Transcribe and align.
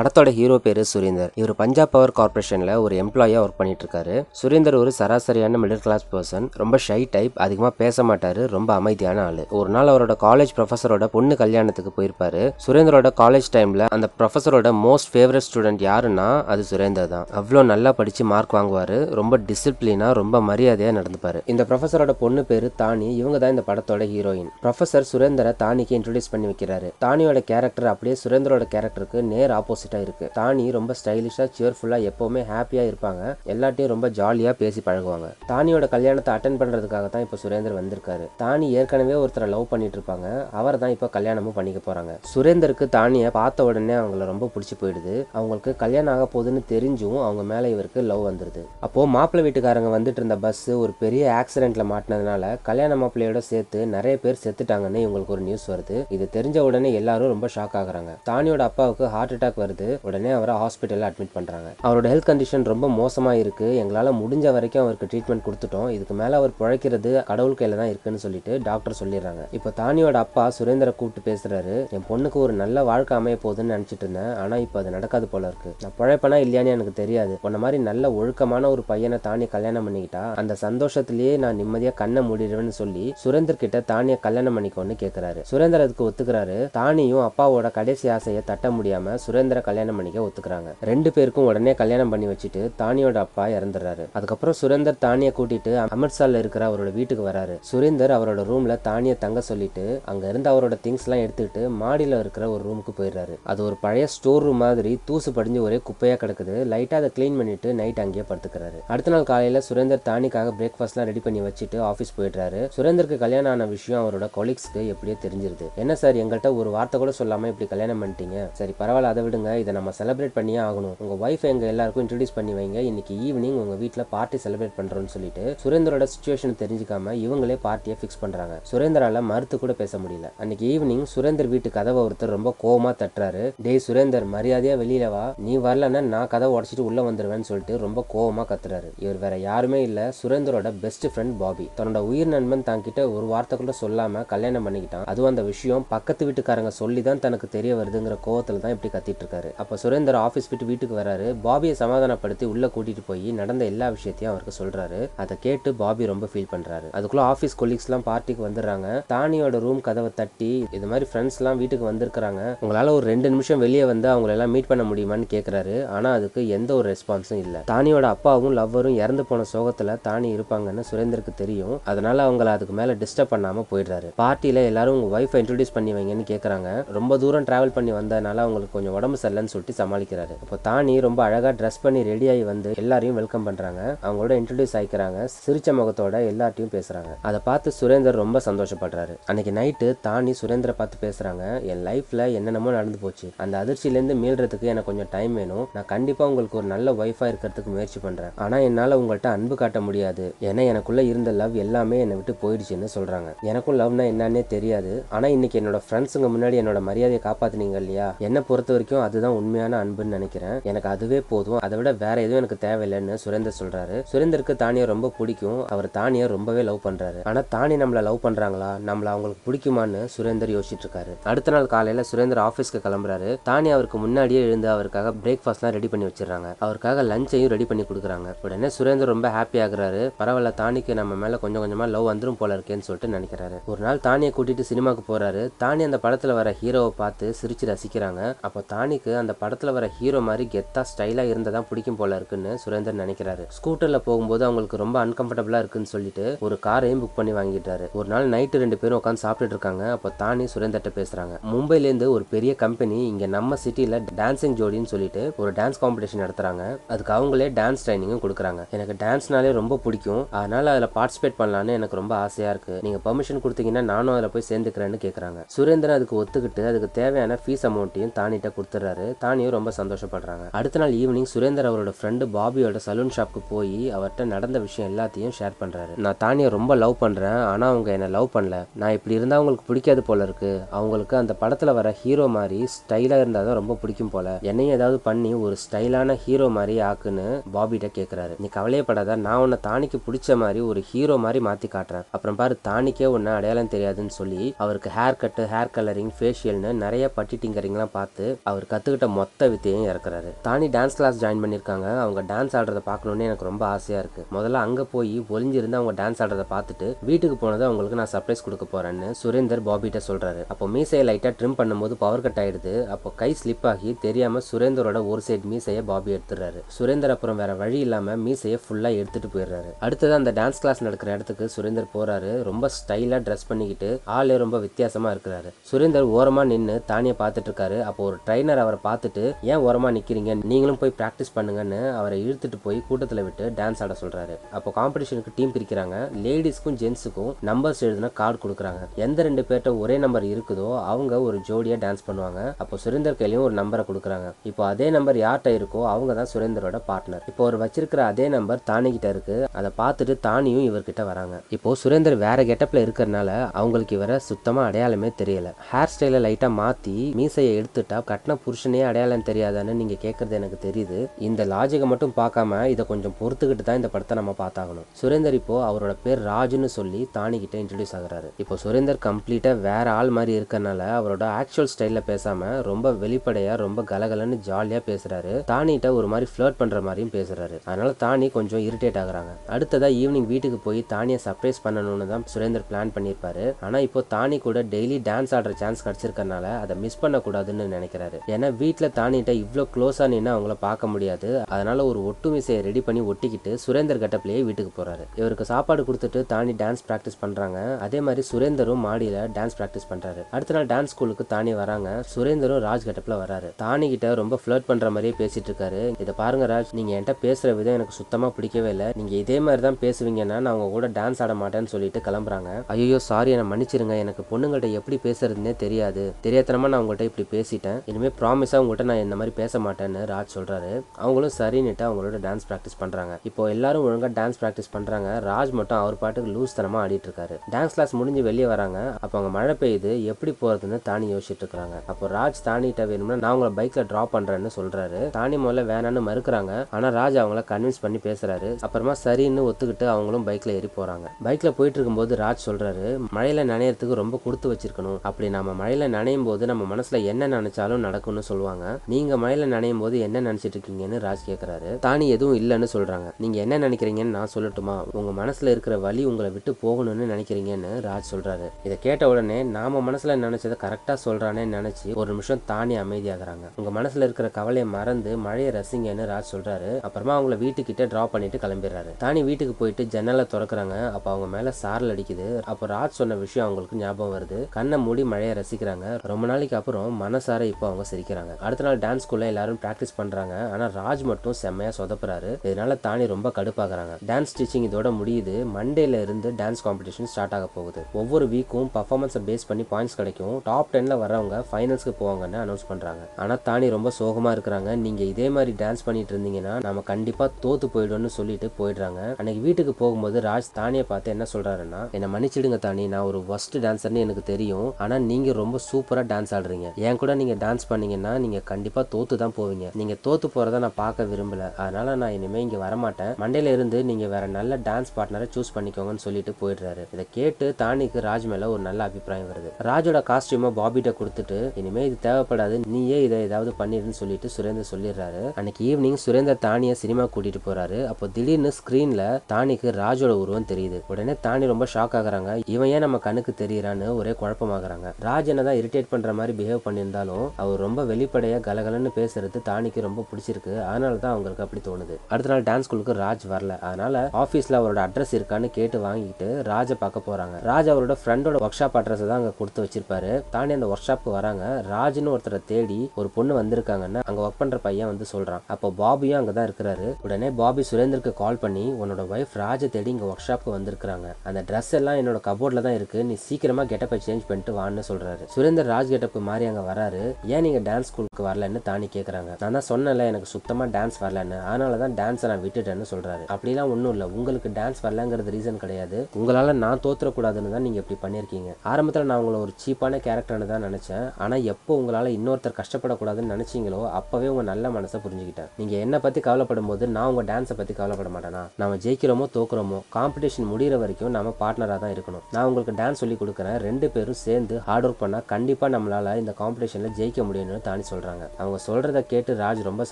படத்தோட 0.00 0.30
ஹீரோ 0.36 0.56
பேரு 0.64 0.82
சுரீந்தர். 0.90 1.32
இவர் 1.40 1.50
பஞ்சாப் 1.60 1.90
பவர் 1.94 2.12
கார்பரேஷன்ல 2.18 2.74
ஒரு 2.82 2.94
எம்ப்ளாயா 3.02 3.38
ஒர்க் 3.44 3.56
பண்ணிட்டு 3.58 3.82
இருக்காரு 3.84 4.14
சுரீந்தர் 4.40 4.76
ஒரு 4.82 4.90
சராசரியான 4.98 5.58
மிடில் 5.62 5.82
கிளாஸ் 5.86 6.06
பர்சன் 6.12 6.46
ரொம்ப 6.60 6.78
ஷை 6.86 6.98
டைப் 7.16 7.34
அதிகமா 7.44 7.70
பேச 7.82 8.04
மாட்டாரு 8.10 8.42
ரொம்ப 8.54 8.70
அமைதியான 8.80 9.18
ஆளு. 9.24 9.42
ஒரு 9.58 9.70
நாள் 9.74 9.90
அவரோட 9.92 10.14
காலேஜ் 10.22 10.52
ப்ரொஃபஸரோட 10.58 11.06
பொண்ணு 11.16 11.36
கல்யாணத்துக்கு 11.42 11.90
போயிருப்பாரு. 11.98 12.44
சுரேந்தரோட 12.66 13.10
காலேஜ் 13.22 13.50
டைம்ல 13.56 13.88
அந்த 13.96 14.08
ப்ரொஃபஸரோட 14.20 14.72
மோஸ்ட் 14.86 15.10
ஃபேவரட் 15.16 15.46
ஸ்டூடெண்ட் 15.48 15.84
யாருன்னா 15.88 16.28
அது 16.54 16.64
சுரேந்தர் 16.70 17.10
தான். 17.14 17.26
அவ்வளோ 17.40 17.64
நல்லா 17.72 17.92
படிச்சு 18.00 18.26
மார்க் 18.32 18.56
வாங்குவாரு. 18.58 18.98
ரொம்ப 19.20 19.40
டிசிப்ளினா 19.50 20.08
ரொம்ப 20.20 20.42
மரியாதையா 20.50 20.94
நடந்துப்பாரு. 21.00 21.42
இந்த 21.54 21.66
ப்ரொஃபஸரோட 21.72 22.14
பொண்ணு 22.22 22.44
பேரு 22.52 22.70
தானி. 22.82 23.10
இவங்க 23.20 23.38
தான் 23.44 23.54
இந்த 23.56 23.66
படத்தோட 23.68 24.08
ஹீரோயின் 24.14 24.50
ப்ரொஃபசர் 24.64 25.08
சுரேந்தரை 25.12 25.54
தானிக்கு 25.66 25.98
இன்ட்ரடியூஸ் 26.00 26.32
பண்ணி 26.34 26.48
வைக்கிறாரு. 26.52 26.90
தானியோட 27.06 27.44
கேரக்டர் 27.52 27.92
அப்படியே 27.94 28.16
சுரேந்தரோட 28.24 28.66
கேரக்டருக்கு 28.76 29.20
நேர் 29.34 29.56
ஆப்போசிட் 29.60 29.88
ஆப்போசிட்டாக 29.90 30.06
இருக்குது 30.06 30.32
தானி 30.38 30.64
ரொம்ப 30.78 30.92
ஸ்டைலிஷா 31.00 31.44
சியர்ஃபுல்லாக 31.56 32.08
எப்போவுமே 32.10 32.42
ஹாப்பியா 32.50 32.82
இருப்பாங்க. 32.90 33.22
எல்லாட்டையும் 33.52 33.92
ரொம்ப 33.94 34.06
ஜாலியா 34.18 34.52
பேசி 34.62 34.80
பழகுவாங்க. 34.88 35.28
தானியோட 35.50 35.84
கல்யாணத்தை 35.94 36.30
அட்டன் 36.36 36.58
பண்றதுக்காக 36.60 37.06
தான் 37.14 37.24
இப்போ 37.26 37.38
சுரேந்தர் 37.42 37.78
வந்திருக்காரு. 37.80 38.26
தானி 38.42 38.66
ஏற்கனவே 38.80 39.14
ஒருத்தரை 39.22 39.48
லவ் 39.54 39.66
பண்ணிட்டு 39.72 39.98
இருப்பாங்க. 39.98 40.28
அவர் 40.60 40.80
தான் 40.82 40.94
இப்போ 40.96 41.08
கல்யாணமும் 41.16 41.56
பண்ணிக்க 41.58 41.80
போறாங்க. 41.88 42.14
சுரேந்தருக்கு 42.32 42.88
தானியை 42.98 43.30
பார்த்த 43.38 43.68
உடனே 43.70 43.96
அவங்கள 44.02 44.26
ரொம்ப 44.32 44.48
பிடிச்சி 44.54 44.76
போயிடுது. 44.82 45.16
அவங்களுக்கு 45.38 45.72
கல்யாணம் 45.84 46.14
ஆக 46.14 46.26
போகுதுன்னு 46.34 46.62
தெரிஞ்சும் 46.74 47.18
அவங்க 47.26 47.44
மேலே 47.52 47.70
இவருக்கு 47.74 48.00
லவ் 48.10 48.24
வந்துடுது 48.30 48.64
அப்போ 48.86 49.00
மாப்பிள்ளை 49.16 49.44
வீட்டுக்காரங்க 49.46 49.90
வந்துட்டு 49.96 50.20
இருந்த 50.22 50.36
பஸ் 50.46 50.64
ஒரு 50.82 50.92
பெரிய 51.02 51.24
ஆக்சிடென்ட்ல 51.40 51.84
மாட்டினதுனால 51.92 52.44
கல்யாண 52.68 52.92
மாப்பிள்ளையோட 53.02 53.40
சேர்த்து 53.50 53.78
நிறைய 53.96 54.14
பேர் 54.24 54.42
செத்துட்டாங்கன்னு 54.44 55.04
இவங்களுக்கு 55.04 55.34
ஒரு 55.36 55.44
நியூஸ் 55.48 55.66
வருது. 55.72 55.96
இது 56.16 56.24
தெரிஞ்ச 56.36 56.58
உடனே 56.68 56.88
எல்லாரும் 57.00 57.32
ரொம்ப 57.34 57.46
ஷாக் 57.56 57.76
ஆகுறாங்க. 57.80 58.12
தானியோட 58.30 58.62
அப்பாவுக்கு 58.70 59.04
ஹார்ட் 59.14 59.34
அட்டாக் 59.34 59.60
வருது. 59.62 59.79
உடனே 60.02 60.30
அவரை 60.38 60.54
ஹாஸ்பிட்டலில் 60.62 61.06
அட்மிட் 61.08 61.36
பண்றாங்க. 61.36 61.68
அவரோட 61.86 62.06
ஹெல்த் 62.12 62.28
கண்டிஷன் 62.30 62.64
ரொம்ப 62.72 62.86
மோசமா 63.00 63.32
இருக்கு. 63.42 63.68
எங்களால 63.82 64.14
முடிஞ்ச 64.22 64.52
வரைக்கும் 64.56 64.82
அவருக்கு 64.82 65.08
ட்ரீட்மெண்ட் 65.12 65.44
கொடுத்துட்டோம். 65.46 65.88
இதுக்கு 65.96 66.14
மேலே 66.20 66.34
அவர் 66.40 66.56
பிழைக்கிறது 66.60 67.12
கடவுள் 67.30 67.58
கையில் 67.60 67.78
தான் 67.80 67.90
இருக்குன்னு 67.92 68.22
சொல்லிட்டு 68.24 68.60
டாக்டர் 68.68 68.98
சொல்லிடுறாங்க. 69.02 69.44
இப்போ 69.58 69.72
தானியோட 69.82 70.18
அப்பா 70.24 70.44
சுரேந்திர 70.58 70.94
கூப்பிட்டு 71.00 71.22
பேசுறாரு. 71.30 71.76
என் 71.96 72.06
பொண்ணுக்கு 72.10 72.38
ஒரு 72.44 72.52
நல்ல 72.62 72.84
வாழ்க்கை 72.90 73.16
அமைய 73.20 73.38
போகுதுன்னு 73.44 73.74
நினச்சிட்டு 73.74 74.04
இருந்தேன். 74.06 74.32
ஆனா 74.42 74.56
இப்போ 74.66 74.78
அது 74.80 74.90
நடக்காது 74.96 75.26
போல 75.26 75.52
இருக்கு. 75.52 75.72
நான் 75.82 75.96
பிழைப்பனா 75.98 76.38
இல்லையான்னு 76.46 76.74
எனக்கு 76.76 76.94
தெரியாது. 77.02 77.34
உன்ன 77.46 77.58
மாதிரி 77.64 77.78
நல்ல 77.90 78.12
ஒழுக்கமான 78.20 78.70
ஒரு 78.70 78.82
பையனை 78.90 79.18
தானி 79.28 79.48
கல்யாணம் 79.56 79.86
பண்ணிக்கிட்டா 79.86 80.24
அந்த 80.40 80.56
சந்தோஷத்திலேயே 80.66 81.32
நான் 81.44 81.58
நிம்மதியாக 81.62 81.96
கண்ணை 82.00 82.22
மூடிடுவேன்னு 82.28 82.74
சொல்லி 82.80 83.06
சுரேந்தர் 83.24 83.62
கிட்ட 83.62 83.80
தானிய 83.92 84.16
கல்யாணம் 84.26 84.56
பண்ணிக்கோன்னு 84.56 84.94
கேட்குறாரு 85.02 85.40
சுரேந்தர் 85.50 85.84
அதுக்கு 85.86 86.06
ஒத்துக்கிறாரு. 86.08 86.56
தானியும் 86.78 87.24
அப்பாவோட 87.28 87.68
கடைசி 87.78 88.06
ஆசையை 88.16 88.42
தட்ட 88.50 88.68
முடியாம 88.76 89.16
சுரேந்திர 89.24 89.59
கல்யாணம் 89.68 89.96
பண்ணிக்க 89.96 90.26
ஒத்துக்கிறாங்க. 90.26 90.70
ரெண்டு 90.90 91.12
பேருக்கும் 91.16 91.48
உடனே 91.50 91.74
கல்யாணம் 91.80 92.12
பண்ணி 92.12 92.26
வச்சுட்டு 92.32 92.62
தானியோட 92.82 93.18
அப்பா 93.26 93.46
இறந்துடுறாரு. 93.56 94.04
அதுக்கப்புறம் 94.12 94.56
சுரேந்தர் 94.60 94.98
தானியை 95.06 95.32
கூட்டிட்டு 95.38 95.72
அமிர்த்சர்ல 95.96 96.42
இருக்கிற 96.44 96.64
அவரோட 96.70 96.92
வீட்டுக்கு 96.98 97.24
வராரு. 97.28 97.56
சுரேந்தர் 97.70 98.16
அவரோட 98.18 98.42
ரூம்ல 98.50 98.76
தானிய 98.88 99.14
தங்க 99.24 99.40
சொல்லிட்டு 99.50 99.84
அங்க 100.12 100.28
இருந்து 100.28 100.50
அவரோட 100.52 100.76
திங்ஸ் 100.84 101.06
எல்லாம் 101.06 101.22
எடுத்துக்கிட்டு 101.24 101.62
மாடியில 101.82 102.20
இருக்கிற 102.24 102.50
ஒரு 102.54 102.62
ரூமுக்கு 102.68 102.94
போயிடுறாரு. 103.00 103.36
அது 103.52 103.60
ஒரு 103.68 103.78
பழைய 103.84 104.06
ஸ்டோர் 104.16 104.44
ரூம் 104.46 104.62
மாதிரி 104.64 104.92
தூசு 105.10 105.32
படிஞ்சு 105.38 105.62
ஒரே 105.62 105.80
குப்பையா 105.88 106.16
கிடக்குது. 106.22 106.56
லைட்டா 106.72 106.98
அதை 107.00 107.10
கிளீன் 107.18 107.38
பண்ணிட்டு 107.40 107.68
நைட் 107.80 108.02
அங்கேயே 108.04 108.24
படுத்துக்கிறாரு. 108.30 108.78
அடுத்த 108.92 109.10
நாள் 109.10 109.28
காலையில 109.32 109.62
சுரேந்தர் 109.68 110.06
தானிக்காக 110.10 110.54
பிரேக்ஃபாஸ்ட்லாம் 110.60 111.08
ரெடி 111.10 111.20
பண்ணி 111.26 111.40
வச்சுட்டு 111.40 111.78
ஆஃபீஸ் 111.90 112.14
போயிடுறாரு. 112.18 112.60
சுரேந்தருக்கு 112.76 113.18
கல்யாணம் 113.24 113.52
ஆன 113.52 113.66
விஷயம் 113.74 114.02
அவரோட 114.02 114.28
கொலீக்ஸ்க்கு 114.36 114.82
எப்படியோ 114.92 115.16
தெரிஞ்சிருது. 115.26 115.68
என்ன 115.82 115.94
சார் 116.02 116.20
எங்கள்கிட்ட 116.22 116.50
ஒரு 116.60 116.70
வார்த்தை 116.76 117.00
கூட 117.00 117.12
சொல்லாம 117.18 117.48
இப்படி 117.52 117.68
கல்யாணம் 117.72 118.02
பண்ணிட்டீங்க? 118.02 118.38
சரி 118.52 118.74
பரவாயில்ல 118.80 119.12
அதை 119.12 119.22
விடுங்க. 119.24 119.49
இதை 119.58 119.74
நம்ம 119.74 119.92
செலிப்ரேட் 119.98 120.34
பண்ணியே 120.34 120.58
ஆகணும். 120.58 120.94
உங்க 120.98 121.28
ஒய்ஃப் 121.28 121.42
எங்க 121.42 121.66
எல்லாருக்கும் 121.66 122.08
இன்ட்ரடியூஸ் 122.08 122.34
பண்ணி 122.34 122.52
வைங்க. 122.52 122.78
இன்னைக்கு 122.90 123.14
ஈவினிங் 123.14 123.58
உங்க 123.62 123.74
வீட்டில் 123.74 124.04
பார்ட்டி 124.10 124.38
செலிப்ரேட் 124.44 124.76
பண்றோம்னு 124.78 125.12
சொல்லிட்டு 125.14 125.56
சுரேந்தரோட 125.64 126.06
சுச்சுவேஷன் 126.14 126.56
தெரிஞ்சுக்காம 126.62 127.12
இவங்களே 127.24 127.58
பார்ட்டியை 127.60 127.98
ஃபிக்ஸ் 128.00 128.20
பண்றாங்க. 128.20 128.60
சுரேந்தரால 128.72 129.22
மறுத்து 129.22 129.58
கூட 129.58 129.72
பேச 129.72 129.98
முடியல. 129.98 130.30
அன்னைக்கு 130.38 130.66
ஈவினிங் 130.66 131.04
சுரேந்தர் 131.14 131.48
வீட்டு 131.48 131.70
கதவை 131.70 132.02
ஒருத்தர் 132.02 132.34
ரொம்ப 132.36 132.54
கோமா 132.62 132.92
தட்டுறாரு. 133.02 133.52
டே 133.62 133.80
சுரேந்தர் 133.88 134.26
மரியாதையா 134.36 134.76
வெளியில 134.82 135.10
வா. 135.10 135.34
நீ 135.38 135.58
வரலன்னா 135.58 136.00
நான் 136.00 136.28
கதவை 136.28 136.62
உடச்சிட்டு 136.62 136.80
உள்ள 136.80 137.02
வந்துருவேன்னு 137.10 137.48
சொல்லிட்டு 137.50 137.76
ரொம்ப 137.78 138.04
கோவமா 138.14 138.44
கத்துறாரு. 138.52 138.90
இவர் 138.98 139.18
வேற 139.18 139.36
யாருமே 139.36 139.82
இல்ல. 139.82 140.12
சுரேந்தரோட 140.22 140.72
பெஸ்ட் 140.80 141.06
ஃப்ரெண்ட் 141.06 141.36
பாபி. 141.38 141.68
தன்னோட 141.76 141.96
உயிர் 141.96 142.26
நண்பன் 142.26 142.66
தாங்கிட்ட 142.66 143.12
ஒரு 143.12 143.26
வார்த்தை 143.26 143.58
கூட 143.58 143.72
சொல்லாம 143.80 144.26
கல்யாணம் 144.26 144.66
பண்ணிக்கிட்டான். 144.66 145.04
அதுவும் 145.04 145.30
அந்த 145.30 145.42
விஷயம் 145.42 145.86
பக்கத்து 145.88 146.26
வீட்டுக்காரங்க 146.26 146.68
சொல்லி 146.68 147.02
தான் 147.02 147.18
தனக்கு 147.18 147.48
தெரிய 147.48 147.74
வருதுங்கிற 147.74 148.16
கோவத்துல 148.26 148.60
தான் 148.60 148.74
இப்படி 148.76 148.90
கத்திட்டு 148.94 149.24
இருக்காரு. 149.24 149.39
அப்ப 149.62 149.78
சுரேந்தர் 149.82 150.18
ஆஃபீஸ் 150.26 150.48
விட்டு 150.50 150.68
வீட்டுக்கு 150.70 150.96
வராரு. 151.00 151.26
பாபியை 151.46 151.74
சமாதானப்படுத்தி 151.82 152.44
உள்ள 152.52 152.66
கூட்டிட்டு 152.74 153.02
போய் 153.08 153.26
நடந்த 153.40 153.64
எல்லா 153.72 153.88
விஷயத்தையும் 153.96 154.32
அவருக்கு 154.32 154.54
சொல்றாரு. 154.60 155.00
அதை 155.22 155.36
கேட்டு 155.46 155.72
பாபி 155.82 156.10
ரொம்ப 156.12 156.28
ஃபீல் 156.32 156.50
பண்ணுறாரு 156.54 156.88
அதுக்குள்ளே 156.98 157.24
ஆஃபீஸ் 157.32 157.56
கொலீக்ஸ்லாம் 157.62 158.06
பார்ட்டிக்கு 158.08 158.42
வந்துடுறாங்க. 158.48 158.88
தானியோட 159.14 159.58
ரூம் 159.66 159.80
கதவை 159.88 160.10
தட்டி 160.20 160.52
இது 160.78 160.86
மாதிரி 160.92 161.08
ஃப்ரெண்ட்ஸ்லாம் 161.12 161.60
வீட்டுக்கு 161.62 161.86
வந்திருக்கிறாங்க. 161.90 162.42
உங்களால் 162.64 162.94
ஒரு 162.98 163.06
ரெண்டு 163.12 163.30
நிமிஷம் 163.34 163.62
வெளியே 163.64 163.84
வந்து 163.92 164.08
அவங்கள 164.12 164.34
எல்லாம் 164.36 164.54
மீட் 164.56 164.70
பண்ண 164.70 164.84
முடியுமான்னு 164.90 165.26
கேட்குறாரு 165.34 165.76
ஆனால் 165.96 166.16
அதுக்கு 166.18 166.40
எந்த 166.58 166.70
ஒரு 166.78 166.86
ரெஸ்பான்ஸும் 166.92 167.42
இல்லை. 167.44 167.62
தானியோட 167.72 168.06
அப்பாவும் 168.14 168.56
லவ்வரும் 168.58 168.98
இறந்து 169.02 169.24
போன 169.30 169.46
சோகத்துல 169.52 169.96
தானி 170.08 170.28
இருப்பாங்கன்னு 170.36 170.84
சுரேந்தருக்கு 170.90 171.34
தெரியும். 171.42 171.74
அதனால் 171.92 172.26
அவங்கள 172.26 172.48
அதுக்கு 172.56 172.74
மேலே 172.80 172.92
டிஸ்டர்ப் 173.02 173.32
பண்ணாமல் 173.34 173.66
போயிடுறாரு. 173.70 174.08
பார்ட்டியில 174.22 174.64
எல்லாரும் 174.70 174.96
உங்கள் 174.96 175.16
ஒய்ஃபை 175.18 175.40
இன்ட்ரடியூஸ் 175.42 175.74
பண்ணி 175.76 175.92
வைங்கன்னு 175.96 176.26
கேட்குறாங்க 176.32 176.68
ரொம்ப 176.98 177.18
தூரம் 177.22 177.46
ட்ராவல் 177.48 177.74
பண்ணி 177.76 177.92
வந்ததுனால 177.98 178.42
அவங்களுக்கு 178.44 178.74
கொஞ்சம் 178.76 178.96
உடம்பு 178.98 179.18
சரியில்லைன்னு 179.30 179.52
சொல்லிட்டு 179.54 179.74
சமாளிக்கிறாரு. 179.80 180.34
இப்போ 180.44 180.56
தானி 180.68 180.94
ரொம்ப 181.06 181.20
அழகா 181.28 181.50
ட்ரெஸ் 181.60 181.80
பண்ணி 181.84 182.00
ரெடி 182.10 182.26
ஆகி 182.32 182.44
வந்து 182.50 182.70
எல்லாரையும் 182.82 183.18
வெல்கம் 183.20 183.46
பண்றாங்க. 183.48 183.80
அவங்களோட 184.06 184.32
இன்ட்ரடியூஸ் 184.40 184.74
ஆயிக்கிறாங்க. 184.78 185.18
சிரிச்ச 185.44 185.68
முகத்தோட 185.78 186.16
எல்லார்ட்டையும் 186.30 186.72
பேசுறாங்க. 186.76 187.12
அதை 187.28 187.40
பார்த்து 187.48 187.72
சுரேந்தர் 187.80 188.20
ரொம்ப 188.22 188.40
சந்தோஷப்படுறாரு. 188.48 189.14
அன்னைக்கு 189.30 189.52
நைட்டு 189.60 189.88
தானி 190.06 190.34
சுரேந்தரை 190.40 190.74
பார்த்து 190.80 190.98
பேசுறாங்க. 191.06 191.44
என் 191.72 191.84
லைஃப்ல 191.88 192.26
என்னென்னமோ 192.38 192.70
நடந்து 192.78 192.98
போச்சு. 193.04 193.28
அந்த 193.44 193.54
அதிர்ச்சியிலேருந்து 193.62 194.16
மீள்றதுக்கு 194.22 194.70
எனக்கு 194.72 194.90
கொஞ்சம் 194.90 195.10
டைம் 195.16 195.34
வேணும். 195.40 195.64
நான் 195.76 195.88
கண்டிப்பாக 195.94 196.30
உங்களுக்கு 196.30 196.58
ஒரு 196.62 196.68
நல்ல 196.74 196.94
ஒய்ஃபாக 197.02 197.30
இருக்கிறதுக்கு 197.32 197.72
முயற்சி 197.76 198.00
பண்றேன். 198.06 198.34
ஆனால் 198.44 198.64
என்னால் 198.68 198.98
உங்கள்கிட்ட 199.00 199.30
அன்பு 199.36 199.54
காட்ட 199.62 199.80
முடியாது. 199.88 200.26
ஏன்னா 200.48 200.64
எனக்குள்ளே 200.72 201.04
இருந்த 201.12 201.30
லவ் 201.42 201.56
எல்லாமே 201.66 201.98
என்னை 202.06 202.16
விட்டு 202.20 202.34
போயிடுச்சுன்னு 202.42 202.90
சொல்றாங்க. 202.96 203.30
எனக்கும் 203.50 203.78
லவ்னா 203.80 204.06
என்னன்னே 204.12 204.44
தெரியாது. 204.54 204.92
ஆனால் 205.16 205.34
இன்னைக்கு 205.36 205.58
என்னோட 205.60 205.80
ஃப்ரெண்ட்ஸுங்க 205.86 206.28
முன்னாடி 206.36 206.58
என்னோட 206.62 206.80
மரியாதையை 206.90 207.22
காப்பாத்துனீங்க 207.28 207.78
இல்லையா? 207.84 208.08
என்னை 208.26 208.40
பொறுத்த 208.48 208.70
வரைக்கும் 208.74 209.04
அது 209.06 209.19
அதுதான் 209.20 209.38
உண்மையான 209.38 209.84
அன்புன்னு 209.84 210.14
நினைக்கிறேன். 210.16 210.60
எனக்கு 210.62 210.88
அதுவே 210.88 211.20
போதும். 211.20 211.58
அதை 211.58 211.78
விட 211.78 211.92
வேற 211.92 212.20
எதுவும் 212.20 212.40
எனக்கு 212.40 212.58
தேவையில்லைன்னு 212.66 213.16
சுரேந்தர் 213.24 213.58
சொல்றாரு. 213.60 213.96
சுரேந்தருக்கு 214.12 214.56
தானியை 214.56 214.86
ரொம்ப 214.86 215.08
பிடிக்கும். 215.18 215.66
அவர் 215.66 215.90
தானியை 215.90 216.26
ரொம்பவே 216.28 216.62
லவ் 216.62 216.80
பண்றாரு. 216.84 217.20
ஆனா 217.24 217.40
தானி 217.40 217.74
நம்மள 217.82 218.02
லவ் 218.02 218.18
பண்றாங்களா? 218.22 218.70
நம்மள 218.86 219.08
அவங்களுக்கு 219.14 219.42
பிடிக்குமான்னு 219.46 220.00
சுரேந்தர் 220.16 220.54
யோசிச்சுட்டு 220.56 220.86
இருக்காரு 220.86 221.12
அடுத்த 221.24 221.50
நாள் 221.50 221.66
காலையில 221.66 222.04
சுரேந்தர் 222.12 222.42
ஆபீஸ்க்கு 222.46 222.80
கிளம்புறாரு. 222.84 223.38
தானி 223.44 223.70
அவருக்கு 223.70 223.98
முன்னாடியே 223.98 224.40
எழுந்து 224.40 224.68
அவருக்காக 224.70 225.12
பிரேக்ஃபாஸ்ட்லாம் 225.24 225.74
ரெடி 225.76 225.88
பண்ணி 225.88 226.06
வச்சிடுறாங்க. 226.06 226.54
அவருக்காக 226.58 227.02
லஞ்சையும் 227.02 227.48
ரெடி 227.48 227.64
பண்ணி 227.64 227.84
கொடுக்குறாங்க. 227.84 228.34
உடனே 228.42 228.70
சுரேந்தர் 228.78 229.10
ரொம்ப 229.14 229.28
ஹாப்பி 229.28 229.58
ஆகுறாரு. 229.66 230.10
பரவாயில்ல 230.18 230.54
தானிக்கு 230.54 230.94
நம்ம 230.94 231.14
மேல 231.14 231.36
கொஞ்சம் 231.36 231.64
கொஞ்சமா 231.64 231.88
லவ் 231.88 232.08
வந்துரும் 232.14 232.38
போல 232.38 232.56
இருக்கேன்னு 232.56 232.86
சொல்லிட்டு 232.88 233.18
நினைக்கிறாரு. 233.18 233.58
ஒரு 233.66 233.82
நாள் 233.82 234.00
தானியை 234.00 234.32
கூட்டிட்டு 234.36 234.64
சினிமாக்கு 234.72 235.04
போறாரு. 235.08 235.44
தானி 235.60 235.84
அந்த 235.84 235.98
படத்துல 236.02 236.32
வர 236.32 236.54
ஹீரோவை 236.62 236.88
பார்த்து 236.88 237.34
சிரிச்சு 237.42 237.74
ரசிக்கிறாங்க. 237.74 238.36
அப்போ 238.40 238.60
தானிக்கு 238.66 239.09
அந்த 239.22 239.32
படத்தில் 239.42 239.74
வர 239.76 239.86
ஹீரோ 239.98 240.20
மாதிரி 240.28 240.46
கெத்தா 240.54 240.82
இருந்தால் 241.00 241.30
இருந்ததான் 241.32 241.66
பிடிக்கும் 241.68 241.98
போல 242.00 242.16
இருக்குன்னு 242.20 242.52
சுரேந்தர் 242.62 242.98
நினைக்கிறாரு. 243.02 243.44
ஸ்கூட்டரில் 243.56 243.98
போகும்போது 244.06 244.42
அவங்களுக்கு 244.46 244.80
ரொம்ப 244.82 244.96
அன்கம்ஃபர்டபுளாக 245.04 245.62
இருக்குன்னு 245.62 245.90
சொல்லிட்டு 245.94 246.24
ஒரு 246.46 246.56
காரையும் 246.66 247.02
புக் 247.02 247.16
பண்ணி 247.18 247.32
வாங்கிட்டாரு. 247.38 247.86
ஒரு 247.98 248.08
நாள் 248.12 248.26
நைட்டு 248.34 248.60
ரெண்டு 248.64 248.78
பேரும் 248.82 248.98
உட்காந்து 249.00 249.22
சாப்பிட்டுட்டு 249.24 249.56
இருக்காங்க. 249.56 249.84
அப்போ 249.96 250.10
தானே 250.22 250.46
சுரேந்தர்கிட்ட 250.54 250.92
பேசுகிறாங்க 250.98 251.36
மும்பைலேருந்து 251.52 252.08
ஒரு 252.16 252.26
பெரிய 252.34 252.54
கம்பெனி 252.64 252.98
இங்கே 253.12 253.28
நம்ம 253.36 253.58
சிட்டியில் 253.64 253.98
டான்சிங் 254.20 254.56
ஜோடின்னு 254.60 254.92
சொல்லிட்டு 254.94 255.22
ஒரு 255.42 255.52
டான்ஸ் 255.58 255.80
காம்படிஷன் 255.84 256.22
நடத்துகிறாங்க 256.24 256.64
அதுக்கு 256.92 257.14
அவங்களே 257.18 257.48
டான்ஸ் 257.60 257.84
ட்ரைனிங்கும் 257.86 258.22
கொடுக்குறாங்க. 258.24 258.62
எனக்கு 258.76 258.96
டான்ஸ்னாலே 259.04 259.52
ரொம்ப 259.60 259.78
பிடிக்கும். 259.86 260.22
அதனால் 260.40 260.72
அதில் 260.74 260.92
பார்ட்டிசிபேட் 260.96 261.38
பண்ணலான்னு 261.40 261.76
எனக்கு 261.78 262.00
ரொம்ப 262.00 262.14
ஆசையாக 262.24 262.54
இருக்குது 262.54 262.80
நீங்கள் 262.86 263.02
பெர்மிஷன் 263.06 263.42
கொடுத்தீங்கன்னா 263.44 263.84
நானும் 263.92 264.14
அதில் 264.16 264.32
போய் 264.34 264.48
சேர்ந்துக்கிறேன்னு 264.50 264.98
கேட்குறாங்க 265.06 265.40
சுரேந்திரன் 265.56 265.96
அதுக்கு 265.98 266.16
ஒத்துக்கிட்டு 266.22 266.62
அதுக்கு 266.70 266.88
தேவையான 267.00 267.38
ஃபீஸ் 267.42 267.64
அமௌண்ட்டையும் 267.68 268.14
தானிட்ட 268.18 268.48
கொடுத்துட்றாரு 268.56 268.99
கொடுத்துறாரு 269.00 269.20
தானியும் 269.24 269.54
ரொம்ப 269.56 269.70
சந்தோஷப்படுறாங்க. 269.78 270.44
அடுத்த 270.58 270.80
நாள் 270.82 270.94
ஈவினிங் 271.00 271.28
சுரேந்தர் 271.32 271.68
அவரோட 271.70 271.92
ஃப்ரெண்டு 271.98 272.24
பாபியோட 272.36 272.78
சலூன் 272.86 273.14
ஷாப்க்கு 273.16 273.40
போய் 273.52 273.78
அவர்கிட்ட 273.96 274.24
நடந்த 274.34 274.58
விஷயம் 274.66 274.88
எல்லாத்தையும் 274.90 275.34
ஷேர் 275.38 275.58
பண்ணுறாரு 275.62 275.92
நான் 276.04 276.20
தானியை 276.24 276.48
ரொம்ப 276.56 276.72
லவ் 276.82 276.96
பண்ணுறேன் 277.04 277.40
ஆனால் 277.50 277.70
அவங்க 277.72 277.90
என்னை 277.96 278.08
லவ் 278.16 278.28
பண்ணல. 278.36 278.58
நான் 278.82 278.94
இப்படி 278.96 279.16
இருந்தால் 279.18 279.38
அவங்களுக்கு 279.40 279.68
பிடிக்காது 279.70 280.04
போல 280.08 280.26
இருக்கு. 280.28 280.52
அவங்களுக்கு 280.78 281.16
அந்த 281.22 281.32
படத்தில் 281.42 281.76
வர 281.78 281.88
ஹீரோ 282.02 282.26
மாதிரி 282.38 282.60
ஸ்டைலாக 282.76 283.22
இருந்தால் 283.24 283.48
தான் 283.48 283.58
ரொம்ப 283.60 283.76
பிடிக்கும் 283.82 284.12
போல. 284.14 284.36
என்னையும் 284.50 284.76
ஏதாவது 284.78 284.98
பண்ணி 285.08 285.32
ஒரு 285.44 285.56
ஸ்டைலான 285.64 286.16
ஹீரோ 286.24 286.48
மாதிரி 286.58 286.76
ஆக்குன்னு 286.90 287.26
பாபிகிட்ட 287.56 287.90
கேட்குறாரு 287.98 288.34
நீ 288.42 288.48
கவலையப்படாத. 288.58 289.16
நான் 289.26 289.42
உன்னை 289.44 289.58
தானிக்கு 289.68 290.00
பிடிச்ச 290.06 290.36
மாதிரி 290.44 290.60
ஒரு 290.70 290.80
ஹீரோ 290.90 291.16
மாதிரி 291.24 291.40
மாற்றி 291.48 291.70
காட்டுறேன். 291.76 292.06
அப்புறம் 292.16 292.38
பாரு 292.40 292.54
தானிக்கே 292.68 293.08
உன்னை 293.16 293.32
அடையாளம் 293.38 293.72
தெரியாதுன்னு 293.74 294.14
சொல்லி 294.20 294.42
அவருக்கு 294.64 294.90
ஹேர் 294.98 295.20
கட்டு 295.22 295.42
ஹேர் 295.52 295.74
கலரிங் 295.76 296.14
ஃபேஷியல்னு 296.18 296.70
நிறைய 296.84 297.04
பட்டி 297.16 297.36
டிங்கரிங்லாம் 297.42 297.94
பார்த்து 297.98 298.24
அவர் 298.50 298.70
கற்று 298.72 298.89
கற்றுக்கிட்ட 298.90 299.16
மொத்த 299.18 299.48
வித்தையும் 299.52 299.86
இறக்குறாரு. 299.90 300.30
தானி 300.46 300.66
டான்ஸ் 300.76 300.96
கிளாஸ் 300.98 301.18
ஜாயின் 301.22 301.42
பண்ணிருக்காங்க. 301.42 301.86
அவங்க 302.04 302.20
டான்ஸ் 302.32 302.54
ஆடுறத 302.58 302.80
பார்க்கணும்னு 302.90 303.26
எனக்கு 303.28 303.48
ரொம்ப 303.50 303.64
ஆசையா 303.74 303.98
இருக்கு. 304.02 304.22
முதல்ல 304.36 304.60
அங்க 304.66 304.84
போய் 304.94 305.14
ஒளிஞ்சிருந்து 305.34 305.78
அவங்க 305.80 305.92
டான்ஸ் 306.00 306.20
ஆடுறத 306.24 306.44
பார்த்துட்டு 306.54 306.88
வீட்டுக்கு 307.08 307.36
போனதை 307.42 307.64
அவங்களுக்கு 307.68 307.98
நான் 308.00 308.12
சர்ப்ரைஸ் 308.14 308.44
கொடுக்க 308.46 308.66
போகிறேன்னு 308.72 309.08
சுரேந்தர் 309.22 309.64
பாபிட்ட 309.68 310.00
சொல்றாரு. 310.08 310.42
அப்போ 310.52 310.68
மீசையை 310.74 311.02
லைட்டா 311.10 311.32
ட்ரிம் 311.40 311.56
பண்ணும்போது 311.60 311.96
பவர் 312.04 312.24
கட் 312.26 312.40
ஆயிடுது. 312.44 312.74
அப்போ 312.96 313.10
கை 313.22 313.30
ஸ்லிப் 313.42 313.66
ஆகி 313.72 313.90
தெரியாம 314.06 314.42
சுரேந்தரோட 314.50 315.00
ஒரு 315.12 315.22
சைடு 315.28 315.48
மீசையை 315.52 315.84
பாபி 315.92 316.10
எடுத்துடுறாரு. 316.16 316.62
சுரேந்தர் 316.78 317.14
அப்புறம் 317.16 317.40
வேற 317.42 317.52
வழி 317.62 317.80
இல்லாம 317.86 318.16
மீசையை 318.26 318.58
ஃபுல்லா 318.64 318.92
எடுத்துட்டு 319.00 319.30
போயிடுறாரு. 319.34 319.72
அடுத்தது 319.86 320.14
அந்த 320.20 320.30
டான்ஸ் 320.40 320.62
கிளாஸ் 320.64 320.84
நடக்கிற 320.88 321.10
இடத்துக்கு 321.16 321.46
சுரேந்தர் 321.56 321.90
போறாரு. 321.96 322.32
ரொம்ப 322.50 322.70
ஸ்டைலா 322.78 323.20
ட்ரெஸ் 323.26 323.48
பண்ணிக்கிட்டு 323.48 323.90
ஆளே 324.18 324.36
ரொம்ப 324.44 324.56
வித்தியாசமா 324.66 325.08
இருக்கிறாரு. 325.14 325.50
சுரேந்தர் 325.70 326.10
ஓரமா 326.18 326.42
நின்னு 326.52 326.76
தானியை 326.90 327.16
பார்த்துட்டு 327.22 327.48
இருக்காரு. 327.50 327.78
அப்போ 327.88 328.02
ஒரு 328.08 328.16
ட்ரைனர் 328.26 328.62
அவர் 328.64 328.69
பார்த்துட்டு 328.86 329.24
ஏன் 329.52 329.62
ஓரமாக 329.66 329.92
நிக்கிறீங்க? 329.96 330.34
நீங்களும் 330.52 330.78
போய் 330.82 330.94
பிராக்டிஸ் 331.00 331.34
பண்ணுங்கன்னு 331.36 331.80
அவரை 331.98 332.16
இழுத்துட்டு 332.24 332.58
போய் 332.66 332.78
கூட்டத்தில் 332.88 333.22
விட்டு 333.26 333.46
டான்ஸ் 333.58 333.82
ஆட 333.86 333.96
சொல்றாரு. 334.02 334.36
அப்போ 334.56 334.72
காம்படிஷனுக்கு 334.78 335.34
டீம் 335.38 335.54
பிரிக்கிறாங்க. 335.56 335.96
லேடிஸ்க்கும் 336.24 336.78
ஜென்ஸுக்கும் 336.82 337.32
நம்பர்ஸ் 337.50 337.82
எழுதின 337.88 338.10
கார்டு 338.20 338.38
கொடுக்குறாங்க. 338.44 338.82
எந்த 339.06 339.22
ரெண்டு 339.28 339.44
பேர்ட்ட 339.48 339.72
ஒரே 339.82 339.98
நம்பர் 340.04 340.26
இருக்குதோ 340.32 340.68
அவங்க 340.92 341.20
ஒரு 341.28 341.40
ஜோடியா 341.48 341.78
டான்ஸ் 341.84 342.06
பண்ணுவாங்க. 342.08 342.40
அப்போ 342.64 342.78
சுரேந்தர் 342.84 343.18
கையிலையும் 343.20 343.46
ஒரு 343.48 343.56
நம்பரை 343.60 343.84
கொடுக்குறாங்க. 343.90 344.28
இப்போ 344.50 344.64
அதே 344.72 344.88
நம்பர் 344.96 345.18
யார்கிட்ட 345.24 345.50
இருக்கோ 345.58 345.82
அவங்க 345.94 346.14
தான் 346.20 346.30
சுரேந்தரோட 346.32 346.80
பார்ட்னர் 346.90 347.24
இப்போ 347.32 347.42
அவர் 347.46 347.58
வச்சிருக்கிற 347.64 348.02
அதே 348.10 348.28
நம்பர் 348.36 348.64
தானிக்கிட்ட 348.70 349.08
இருக்கு. 349.14 349.36
அதை 349.58 349.70
பார்த்துட்டு 349.82 350.16
தானியும் 350.28 350.66
இவர்கிட்ட 350.68 351.04
வராங்க. 351.10 351.36
இப்போ 351.56 351.76
சுரேந்தர் 351.82 352.16
வேற 352.26 352.38
கெட்டப்ல 352.50 352.84
இருக்கிறனால 352.86 353.30
அவங்களுக்கு 353.60 353.96
இவரை 353.98 354.16
சுத்தமா 354.28 354.62
அடையாளமே 354.68 355.10
தெரியல. 355.20 355.50
ஹேர் 355.70 355.92
ஸ்டைலை 355.94 356.20
லைட்டா 356.26 356.48
மாத்தி 356.60 356.96
மீசையை 357.18 357.52
எடுத்துட்டா 357.60 357.98
கட்டின 358.10 358.36
புருஷனே 358.60 358.80
அடையாளம் 358.86 359.24
தெரியாதான்னு 359.28 359.72
நீங்கள் 359.78 360.00
கேட்குறது 360.02 360.34
எனக்கு 360.38 360.56
தெரியுது. 360.64 360.96
இந்த 361.26 361.42
லாஜிக்கை 361.52 361.86
மட்டும் 361.92 362.12
பார்க்காம 362.18 362.58
இதை 362.72 362.82
கொஞ்சம் 362.90 363.14
பொறுத்துக்கிட்டு 363.20 363.64
தான் 363.68 363.78
இந்த 363.80 363.88
படத்தை 363.94 364.14
நம்ம 364.18 364.32
பார்த்தாகணும். 364.40 364.86
சுரேந்தர் 365.00 365.36
இப்போ 365.38 365.54
அவரோட 365.68 365.92
பேர் 366.02 366.20
ராஜுன்னு 366.30 366.68
சொல்லி 366.74 367.00
தானிக்கிட்ட 367.14 367.56
இன்ட்ரடியூஸ் 367.62 367.94
ஆகுறாரு. 367.98 368.28
இப்போ 368.42 368.56
சுரேந்தர் 368.62 369.00
கம்ப்ளீட்டாக 369.06 369.56
வேற 369.68 369.86
ஆள் 370.00 370.10
மாதிரி 370.16 370.32
இருக்கறனால 370.40 370.88
அவரோட 370.98 371.24
ஆக்சுவல் 371.38 371.70
ஸ்டைலில் 371.74 372.02
பேசாமல் 372.10 372.58
ரொம்ப 372.68 372.92
வெளிப்படையாக 373.04 373.56
ரொம்ப 373.64 373.84
கலகலன்னு 373.92 374.38
ஜாலியாக 374.48 374.82
பேசுகிறாரு 374.90 375.32
தானிகிட்ட 375.52 375.94
ஒரு 376.00 376.10
மாதிரி 376.14 376.28
ஃப்ளர்ட் 376.32 376.60
பண்ணுற 376.60 376.82
மாதிரியும் 376.88 377.14
பேசுகிறாரு 377.16 377.56
அதனால 377.68 377.94
தானி 378.04 378.28
கொஞ்சம் 378.36 378.62
இரிட்டேட் 378.68 379.00
ஆகுறாங்க. 379.04 379.32
அடுத்ததாக 379.56 379.98
ஈவினிங் 380.02 380.28
வீட்டுக்கு 380.34 380.60
போய் 380.68 380.82
தானியை 380.94 381.20
சர்ப்ரைஸ் 381.26 381.62
பண்ணணும்னு 381.68 382.10
தான் 382.12 382.28
சுரேந்தர் 382.34 382.68
பிளான் 382.72 382.94
பண்ணியிருப்பாரு. 382.98 383.46
ஆனால் 383.68 383.86
இப்போ 383.88 384.02
தானி 384.16 384.38
கூட 384.48 384.58
டெய்லி 384.76 385.00
டான்ஸ் 385.10 385.34
ஆடுற 385.40 385.54
சான்ஸ் 385.64 385.86
கிடச்சிருக்கனால 385.88 386.46
அதை 386.62 386.76
மிஸ் 386.84 387.00
பண்ணக்கூடாதுன்னு 387.06 387.70
நினைக்கிறாரு. 387.78 388.20
ஏன்னா 388.36 388.48
வீட்டில் 388.62 388.94
தானிட்ட 388.98 389.32
இவ்வளோ 389.42 389.64
க்ளோஸாக 389.74 390.08
நின்று 390.12 390.30
அவங்கள 390.34 390.54
பார்க்க 390.66 390.92
முடியாது. 390.92 391.30
அதனால 391.54 391.84
ஒரு 391.90 392.00
ஒட்டுமிசையை 392.10 392.60
ரெடி 392.68 392.80
பண்ணி 392.86 393.00
ஒட்டிக்கிட்டு 393.10 393.52
சுரேந்தர் 393.64 394.02
கட்டப்லயே 394.02 394.40
வீட்டுக்கு 394.48 394.72
போறாரு. 394.78 395.04
இவருக்கு 395.20 395.44
சாப்பாடு 395.52 395.84
கொடுத்துட்டு 395.88 396.22
தானி 396.32 396.52
டான்ஸ் 396.62 396.84
ப்ராக்டிஸ் 396.88 397.20
பண்றாங்க. 397.22 397.58
அதே 397.86 398.00
மாதிரி 398.06 398.24
சுரேந்தரும் 398.30 398.82
மாடியில 398.86 399.18
டான்ஸ் 399.36 399.56
ப்ராக்டிஸ் 399.60 399.88
பண்றாரு. 399.92 400.22
அடுத்த 400.36 400.54
நாள் 400.56 400.68
டான்ஸ் 400.72 400.94
ஸ்கூலுக்கு 400.94 401.26
தானி 401.34 401.54
வராங்க. 401.62 401.88
சுரேந்தரும் 402.14 402.62
ராஜ் 402.66 402.86
கட்டப்பில் 402.88 403.16
வராரு. 403.22 403.50
தானி 403.64 403.88
கிட்ட 403.94 404.14
ரொம்ப 404.22 404.38
ஃபிளர்ட் 404.42 404.68
பண்ற 404.70 404.90
மாதிரியே 404.90 405.14
பேசிட்டு 405.20 405.48
இருக்காரு. 405.50 405.82
இதை 406.04 406.14
பாருங்க 406.22 406.46
ராஜ் 406.54 406.74
நீங்க 406.78 406.92
என்கிட்ட 406.96 407.16
பேசுற 407.26 407.54
விதம் 407.60 407.76
எனக்கு 407.78 407.98
சுத்தமா 408.00 408.30
பிடிக்கவே 408.36 408.70
இல்லை. 408.74 408.88
நீங்க 409.00 409.14
இதே 409.22 409.40
மாதிரி 409.46 409.62
தான் 409.68 409.80
பேசுவீங்கன்னா 409.84 410.38
நான் 410.46 410.54
உங்க 410.58 410.68
கூட 410.76 410.88
டான்ஸ் 410.98 411.22
ஆட 411.24 411.34
மாட்டேன்னு 411.42 411.72
சொல்லிட்டு 411.74 412.00
கிளம்புறாங்க. 412.06 412.50
ஐயோ 412.74 412.98
சாரி 413.08 413.30
என்னை 413.36 413.46
மன்னிச்சிருங்க. 413.52 413.96
எனக்கு 414.04 414.22
பொண்ணுங்கள்ட்ட 414.30 414.70
எப்படி 414.78 414.98
பேசுறதுன்னே 415.06 415.54
தெரியாது. 415.64 416.04
தெரியாதனமா 416.24 416.68
நான் 416.72 416.82
உங்கள்கிட்ட 416.82 417.08
இப்படி 417.10 417.26
பேசிட்டேன். 417.36 417.78
இனிமே 417.90 418.10
ப்ராமிஸ் 418.20 418.39
உங்கள்கிட்ட 418.40 418.82
நான் 418.82 418.96
இந்த 418.96 419.16
மாதிரி 419.16 419.34
பேச 419.36 419.58
மாட்டேன்னு 419.58 420.00
ராஜ் 420.12 420.34
சொல்றாரு. 420.34 420.82
அவங்களும் 420.96 421.30
சரின்னுட்டு 421.38 421.84
அவங்களோட 421.88 422.18
டான்ஸ் 422.26 422.46
ப்ராக்டிஸ் 422.48 422.78
பண்றாங்க. 422.78 423.18
இப்போ 423.22 423.48
எல்லாரும் 423.48 423.82
ஒழுங்காக 423.82 424.12
டான்ஸ் 424.20 424.38
ப்ராக்டிஸ் 424.40 424.70
பண்றாங்க. 424.70 425.22
ராஜ் 425.24 425.50
மட்டும் 425.50 425.78
அவர் 425.78 425.98
பாட்டுக்கு 425.98 426.30
லூஸ் 426.30 426.60
தனமா 426.60 426.78
ஆடிட்டு 426.84 427.08
இருக்காரு. 427.08 427.36
டான்ஸ் 427.50 427.74
கிளாஸ் 427.74 427.94
முடிஞ்சு 427.94 428.22
வெளியே 428.22 428.46
வராங்க. 428.46 428.96
அப்போ 429.00 429.18
அவங்க 429.18 429.38
மழை 429.38 429.56
பெய்யுது. 429.60 430.04
எப்படி 430.04 430.36
போறதுன்னு 430.42 430.78
தானி 430.88 431.06
யோசிச்சுட்டு 431.14 431.44
இருக்காங்க. 431.44 431.82
அப்போ 431.86 432.06
ராஜ் 432.06 432.40
தானிட்ட 432.44 432.86
வேணும்னா 432.86 433.14
நான் 433.14 433.32
உங்களை 433.32 433.52
பைக்கில் 433.54 433.84
ட்ராப் 433.84 434.12
பண்றேன்னு 434.12 434.50
சொல்றாரு. 434.56 435.10
தானி 435.10 435.36
முதல்ல 435.36 435.64
வேணான்னு 435.72 436.02
மறுக்கிறாங்க. 436.10 436.66
ஆனா 436.70 436.88
ராஜ் 436.88 437.18
அவங்கள 437.22 437.44
கன்வின்ஸ் 437.52 437.80
பண்ணி 437.80 437.98
பேசுறாரு. 437.98 438.60
அப்புறமா 438.60 438.94
சரின்னு 439.04 439.48
ஒத்துக்கிட்டு 439.50 439.86
அவங்களும் 439.86 440.26
பைக்ல 440.26 440.48
ஏறி 440.48 440.68
போறாங்க. 440.76 441.06
பைக்ல 441.24 441.50
போயிட்டு 441.58 441.78
இருக்கும்போது 441.80 442.16
ராஜ் 442.16 442.46
சொல்றாரு 442.46 442.86
மழையில 443.14 443.44
நனையறதுக்கு 443.52 443.94
ரொம்ப 443.94 444.20
கொடுத்து 444.24 444.52
வச்சிருக்கணும். 444.52 444.98
அப்படி 445.02 445.30
நம்ம 445.30 445.52
மழையில் 445.52 445.92
நனையும் 445.92 446.24
போது 446.24 446.46
நம்ம 446.46 446.64
மனசில் 446.64 447.04
என்ன 447.04 447.28
நினைச்சாலும் 447.28 447.84
நடக்கும்னு 447.86 448.22
சொல்லுவாங்க. 448.30 448.78
நீங்க 448.86 449.16
மழையில 449.16 449.48
நனையும் 449.54 449.80
போது 449.80 449.98
என்ன 449.98 450.20
நினைச்சிட்டு 450.26 450.56
இருக்கீங்கன்னு 450.56 450.98
ராஜ் 451.06 451.26
கேக்குறாரு. 451.28 451.78
தானி 451.78 452.08
எதுவும் 452.08 452.38
இல்லைன்னு 452.40 452.68
சொல்றாங்க. 452.72 453.08
நீங்க 453.18 453.38
என்ன 453.38 453.58
நினைக்கிறீங்கன்னு 453.58 454.16
நான் 454.16 454.34
சொல்லட்டுமா? 454.34 454.84
உங்க 454.92 455.24
மனசுல 455.24 455.46
இருக்கிற 455.46 455.78
வழி 455.78 456.04
உங்களை 456.04 456.30
விட்டு 456.30 456.52
போகணும்னு 456.62 457.06
நினைக்கிறீங்கன்னு 457.14 457.72
ராஜ் 457.88 458.10
சொல்றாரு. 458.12 458.48
இதை 458.64 458.76
கேட்ட 458.80 459.08
உடனே 459.08 459.42
நாம 459.42 459.82
மனசுல 459.90 460.16
நினைச்சதை 460.24 460.56
கரெக்டா 460.64 460.96
சொல்றானே 461.04 461.44
நினைச்சு 461.56 461.94
ஒரு 461.94 462.10
நிமிஷம் 462.10 462.42
தானி 462.46 462.74
அமைதியாகிறாங்க. 462.80 463.46
உங்க 463.56 463.82
மனசுல 463.82 464.04
இருக்கிற 464.06 464.28
கவலையை 464.28 464.64
மறந்து 464.64 465.16
மழையை 465.16 465.52
ரசிங்கன்னு 465.52 466.06
ராஜ் 466.12 466.30
சொல்றாரு. 466.32 466.80
அப்புறமா 466.80 467.14
அவங்கள 467.20 467.38
வீட்டுக்கிட்ட 467.44 467.86
டிரா 467.92 468.06
பண்ணிட்டு 468.06 468.38
கிளம்பிடுறாரு. 468.38 468.90
தானி 469.00 469.24
வீட்டுக்கு 469.24 469.54
போயிட்டு 469.54 469.84
ஜன்னலை 469.84 470.26
திறக்கிறாங்க. 470.30 470.92
அப்ப 470.92 471.10
அவங்க 471.10 471.36
மேல 471.36 471.50
சாரல் 471.50 471.94
அடிக்குது. 471.94 472.40
அப்போ 472.42 472.66
ராஜ் 472.66 472.98
சொன்ன 473.00 473.14
விஷயம் 473.14 473.48
அவங்களுக்கு 473.48 473.76
ஞாபகம் 473.76 474.14
வருது. 474.14 474.46
கண்ணை 474.50 474.78
மூடி 474.78 475.04
மழையை 475.04 475.36
ரசிக்கிறாங்க. 475.36 475.98
ரொம்ப 476.02 476.26
நாளைக்கு 476.26 476.56
அப்புறம் 476.56 476.88
மனசார 477.02 477.40
இப்போ 477.52 477.66
அவங்க 477.66 477.84
சிரிக்கிறாங்க. 477.92 478.19
அடுத்த 478.40 478.64
நாள் 478.64 478.78
டான்ஸ் 478.78 479.06
ஸ்கூல்ல 479.06 479.30
எல்லாரும் 479.32 479.58
பிராக்டிஸ் 479.62 479.94
பண்றாங்க. 479.96 480.34
ஆனா 480.52 480.66
ராஜ் 480.66 481.02
மட்டும் 481.02 481.32
செம்மையா 481.32 481.72
சொதப்புறாரு. 481.78 482.30
இதனால 482.44 482.76
தானி 482.80 483.06
ரொம்ப 483.06 483.32
கடுப்பாக்குறாங்க 483.34 483.94
டான்ஸ் 484.06 484.32
ஸ்டிச்சிங் 484.32 484.66
இதோட 484.70 484.88
முடியுது. 485.00 485.34
மண்டேல 485.56 486.02
இருந்து 486.02 486.30
டான்ஸ் 486.30 486.62
காம்படிஷன் 486.64 487.10
ஸ்டார்ட் 487.12 487.34
ஆக 487.34 487.48
போகுது. 487.54 487.82
ஒவ்வொரு 487.92 488.26
வீக்கும் 488.28 488.68
பர்ஃபார்மன்ஸை 488.74 489.22
பேஸ் 489.26 489.46
பண்ணி 489.48 489.64
பாயிண்ட்ஸ் 489.70 489.96
கிடைக்கும். 489.96 490.40
டாப் 490.44 490.68
டென்ல 490.72 490.96
வரவங்க 491.02 491.44
ஃபைனல்ஸ்க்கு 491.52 491.94
போவாங்கன்னு 492.00 492.38
அனௌன்ஸ் 492.44 492.66
பண்றாங்க. 492.68 493.02
ஆனா 493.16 493.38
தானி 493.44 493.70
ரொம்ப 493.70 493.92
சோகமா 493.98 494.32
இருக்கிறாங்க. 494.36 494.76
நீங்க 494.76 495.02
இதே 495.02 495.28
மாதிரி 495.28 495.54
டான்ஸ் 495.64 495.84
பண்ணிட்டு 495.84 496.18
இருந்தீங்கன்னா 496.18 496.60
நம்ம 496.60 496.80
கண்டிப்பா 496.80 497.28
தோத்து 497.42 497.68
போயிடும்னு 497.74 498.06
சொல்லிட்டு 498.06 498.50
போயிடுறாங்க. 498.58 499.00
அன்னைக்கு 499.16 499.42
வீட்டுக்கு 499.42 499.74
போகும்போது 499.74 500.20
ராஜ் 500.20 500.50
தானியை 500.52 500.84
பார்த்து 500.88 501.10
என்ன 501.10 501.26
சொல்றாருன்னா 501.32 501.90
என்ன 501.90 502.18
மன்னிச்சிடுங்க 502.18 502.58
தானி. 502.58 502.88
நான் 502.88 503.06
ஒரு 503.10 503.24
ஒஸ்ட் 503.28 503.56
டான்சர்னு 503.66 504.04
எனக்கு 504.06 504.22
தெரியும். 504.22 504.74
ஆனா 504.78 504.98
நீங்க 504.98 505.32
ரொம்ப 505.32 505.58
சூப்பரா 505.72 506.02
டான்ஸ் 506.12 506.32
ஆடுறீங்க. 506.36 506.74
என் 506.74 506.96
கூட 506.96 507.14
நீங்க 507.14 507.34
டான்ஸ் 507.46 507.66
பண்ணீங்கன்னா 507.68 508.09
நீங்க 508.18 508.40
கண்டிப்பா 508.44 508.84
தோத்து 508.94 509.14
தான் 509.16 509.34
போவீங்க. 509.36 509.66
நீங்க 509.74 509.94
தோத்து 510.06 510.28
போறத 510.34 510.58
நான் 510.58 510.78
பார்க்க 510.82 511.06
விரும்பல. 511.12 511.54
அதனால 511.54 511.94
நான் 511.94 512.12
இனிமே 512.12 512.40
இங்க 512.40 512.56
வரமாட்டேன். 512.66 513.12
மண்டையில 513.22 513.52
இருந்து 513.56 513.84
நீங்க 513.84 514.06
வேற 514.06 514.26
நல்ல 514.26 514.56
டான்ஸ் 514.56 514.92
பார்ட்னரை 514.96 515.28
சூஸ் 515.34 515.52
பண்ணிக்கோங்கன்னு 515.54 516.04
சொல்லிட்டு 516.06 516.34
போயிடுறாரு. 516.40 516.84
இதை 516.92 517.06
கேட்டு 517.10 517.54
தானிக்கு 517.56 518.00
ராஜ் 518.00 518.26
மேல 518.32 518.50
ஒரு 518.50 518.62
நல்ல 518.62 518.84
அபிப்பிராயம் 518.84 519.30
வருது. 519.32 519.50
ராஜோட 519.68 520.00
காஸ்டியூமை 520.10 520.50
பாபிட்ட 520.60 520.92
கொடுத்துட்டு 521.00 521.38
இனிமே 521.54 521.86
இது 521.86 521.98
தேவைப்படாது. 522.02 522.66
நீயே 522.66 523.02
இதை 523.02 523.20
ஏதாவது 523.20 523.52
பண்ணிடுன்னு 523.58 523.98
சொல்லிட்டு 524.00 524.28
சுரேந்தர் 524.36 524.70
சொல்லிடுறாரு. 524.72 525.22
அன்னைக்கு 525.34 525.64
ஈவினிங் 525.70 525.98
சுரேந்தர் 526.06 526.38
தானிய 526.38 526.74
சினிமா 526.74 527.02
கூட்டிட்டு 527.02 527.40
போறாரு. 527.48 527.84
அப்போ 527.84 528.06
திடீர்னு 528.06 528.52
ஸ்கிரீன்ல 528.58 529.20
தானிக்கு 529.26 529.70
ராஜோட 529.70 530.12
உருவம் 530.22 530.48
தெரியுது. 530.52 530.80
உடனே 530.88 531.14
தானி 531.26 531.46
ரொம்ப 531.46 531.66
ஷாக் 531.74 531.96
ஆகுறாங்க. 531.98 532.30
இவன் 532.46 532.68
ஏன் 532.68 532.84
நம்ம 532.84 532.98
கண்ணுக்கு 532.98 533.34
தெரியறான்னு 533.42 533.94
ஒரே 533.94 534.14
குழப்பமாகறாங்க. 534.20 534.88
ராஜ் 535.06 535.30
என்னதான் 535.32 535.58
இரிட்டேட் 535.60 535.90
பண்ற 535.90 536.12
மாதிரி 536.12 536.32
பிஹேவ் 536.38 536.64
பண்ணியிருந்தாலும் 536.64 537.26
அவர் 537.36 537.64
ரொம்ப 537.66 537.82
வெளிப்படையாக 538.00 538.42
கலகலன்னு 538.48 538.90
பேசுறது 538.98 539.38
தானிக்கு 539.48 539.80
ரொம்ப 539.86 540.00
பிடிச்சிருக்கு. 540.10 540.52
அதனால 540.68 540.92
தான் 541.02 541.14
அவங்களுக்கு 541.14 541.42
அப்படி 541.44 541.60
தோணுது. 541.66 541.94
அடுத்த 542.12 542.30
நாள் 542.32 542.44
டான்ஸ் 542.48 542.66
ஸ்கூலுக்கு 542.66 542.94
ராஜ் 543.04 543.24
வரல. 543.32 543.54
அதனால 543.68 544.02
ஆஃபீஸில் 544.22 544.56
அவரோட 544.58 544.80
அட்ரஸ் 544.86 545.12
இருக்கான்னு 545.16 545.48
கேட்டு 545.56 545.78
வாங்கிட்டு 545.86 546.28
ராஜை 546.50 546.76
பார்க்க 546.82 547.00
போறாங்க. 547.08 547.36
ராஜ் 547.50 547.68
அவரோட 547.72 547.94
ஃப்ரெண்டோட 548.02 548.38
ஒர்க் 548.46 548.58
ஷாப் 548.60 548.76
அட்ரஸ் 548.80 549.02
தான் 549.10 549.18
அங்கே 549.20 549.32
கொடுத்து 549.40 549.64
வச்சிருப்பாரு. 549.64 550.12
தானே 550.34 550.56
அந்த 550.58 550.68
ஒர்க் 550.72 550.86
ஷாப்க்கு 550.86 551.12
வராங்க. 551.18 551.44
ராஜ்னு 551.74 552.12
ஒருத்தரை 552.14 552.40
தேடி 552.52 552.78
ஒரு 553.02 553.10
பொண்ணு 553.16 553.34
வந்திருக்காங்கன்னு 553.40 554.02
அங்கே 554.08 554.22
ஒர்க் 554.26 554.40
பண்ணுற 554.42 554.60
பையன் 554.66 554.90
வந்து 554.92 555.08
சொல்கிறான் 555.12 555.44
அப்போ 555.56 555.70
பாபியும் 555.82 556.20
அங்கே 556.20 556.34
தான் 556.38 556.48
இருக்கிறாரு. 556.50 556.88
உடனே 557.06 557.30
பாபி 557.42 557.64
சுரேந்தருக்கு 557.70 558.14
கால் 558.22 558.40
பண்ணி 558.44 558.64
உன்னோட 558.82 559.04
ஒய்ஃப் 559.14 559.36
ராஜை 559.42 559.70
தேடி 559.76 559.92
இங்கே 559.96 560.08
ஒர்க் 560.12 560.26
ஷாப்க்கு 560.28 560.56
வந்திருக்காங்க 560.56 561.08
அந்த 561.30 561.42
ட்ரெஸ் 561.50 561.72
எல்லாம் 561.80 562.00
என்னோட 562.02 562.20
கபோர்டில் 562.30 562.64
தான் 562.68 562.78
இருக்கு. 562.80 562.98
நீ 563.10 563.16
சீக்கிரமாக 563.26 563.68
கெட்டப்பை 563.74 564.00
சேஞ்ச் 564.08 564.26
பண்ணிட்டு 564.30 564.54
வான்னு 564.60 564.88
சொல்கிறாரு 564.90 565.24
சுரேந்தர் 565.36 565.70
ராஜ் 565.74 565.94
கெட்டப்பு 565.94 566.18
மாதிரி 566.30 566.44
அங்கே 566.50 566.64
வராரு. 566.70 567.02
ஏன் 567.34 567.44
நீங்க 567.46 567.60
டான்ஸ் 567.66 567.79
ஸ்கூலுக்கு 567.88 568.22
வரலன்னு 568.26 568.60
தானி 568.68 568.86
கேட்குறாங்க 568.96 569.30
நான் 569.40 569.56
தான் 569.56 569.66
சொன்னல 569.68 570.06
எனக்கு 570.10 570.28
சுத்தமாக 570.34 570.66
டான்ஸ் 570.76 570.98
வரலன்னு. 571.02 571.38
அதனால 571.48 571.78
தான் 571.82 571.94
டான்ஸை 572.00 572.28
நான் 572.30 572.42
விட்டுட்டேன்னு 572.44 572.86
சொல்கிறாரு 572.92 573.24
அப்படிலாம் 573.34 573.70
ஒன்றும் 573.74 573.92
இல்லை. 573.94 574.06
உங்களுக்கு 574.18 574.50
டான்ஸ் 574.58 574.82
வரலங்கிறது 574.86 575.34
ரீசன் 575.36 575.60
கிடையாது. 575.64 575.98
உங்களால் 576.20 576.52
நான் 576.64 576.82
தோத்துறக்கூடாதுன்னு 576.86 577.52
தான் 577.54 577.64
நீங்கள் 577.66 577.82
இப்படி 577.84 577.98
பண்ணிருக்கீங்க. 578.04 578.50
ஆரம்பத்தில் 578.72 579.08
நான் 579.10 579.22
உங்களை 579.22 579.40
ஒரு 579.46 579.54
சீப்பான 579.64 580.00
கேரக்டர்னு 580.06 580.48
தான் 580.52 580.64
நினச்சேன். 580.68 581.06
ஆனால் 581.24 581.46
எப்போ 581.54 581.78
உங்களால் 581.80 582.10
இன்னொருத்தர் 582.16 582.58
கஷ்டப்படக்கூடாதுன்னு 582.60 583.34
நினச்சிங்களோ 583.34 583.80
அப்போவே 584.00 584.30
உங்கள் 584.34 584.48
நல்ல 584.52 584.72
மனசை 584.78 585.00
புரிஞ்சுக்கிட்டேன். 585.06 585.50
நீங்கள் 585.60 585.82
என்னை 585.86 586.00
பற்றி 586.06 586.22
கவலைப்படும் 586.28 586.70
போது 586.72 586.90
நான் 586.96 587.10
உங்கள் 587.12 587.28
டான்ஸை 587.32 587.56
பற்றி 587.60 587.76
கவலைப்பட 587.80 588.12
மாட்டேனா? 588.16 588.44
நாம 588.62 588.78
ஜெயிக்கிறோமோ 588.86 589.28
தோக்குறோமோ 589.38 589.80
காம்படிஷன் 589.98 590.50
முடியிற 590.52 590.74
வரைக்கும் 590.84 591.14
நம்ம 591.18 591.34
பார்ட்னராக 591.42 591.78
தான் 591.84 591.94
இருக்கணும். 591.96 592.24
நான் 592.36 592.46
உங்களுக்கு 592.50 592.74
டான்ஸ் 592.82 593.02
சொல்லி 593.04 593.18
கொடுக்குறேன். 593.22 593.58
ரெண்டு 593.68 593.86
பேரும் 593.94 594.20
சேர்ந்து 594.26 594.54
ஹார்ட் 594.68 594.86
ஒர்க் 594.86 595.02
பண்ணால் 595.02 595.26
கண்டிப்பாக 595.32 595.72
நம்மளால் 595.74 596.12
இந்த 596.20 596.32
காம்படிஷனில் 596.40 596.94
ஜெயிக்க 596.98 597.20
முடியும்னு 597.28 597.60
தானி 597.70 597.84
சொல்கிறாங்க 597.92 598.24
அவங்க 598.40 598.60
சொல்றத 598.68 599.02
கேட்டு 599.12 599.38
ராஜ் 599.42 599.62
ரொம்ப 599.70 599.82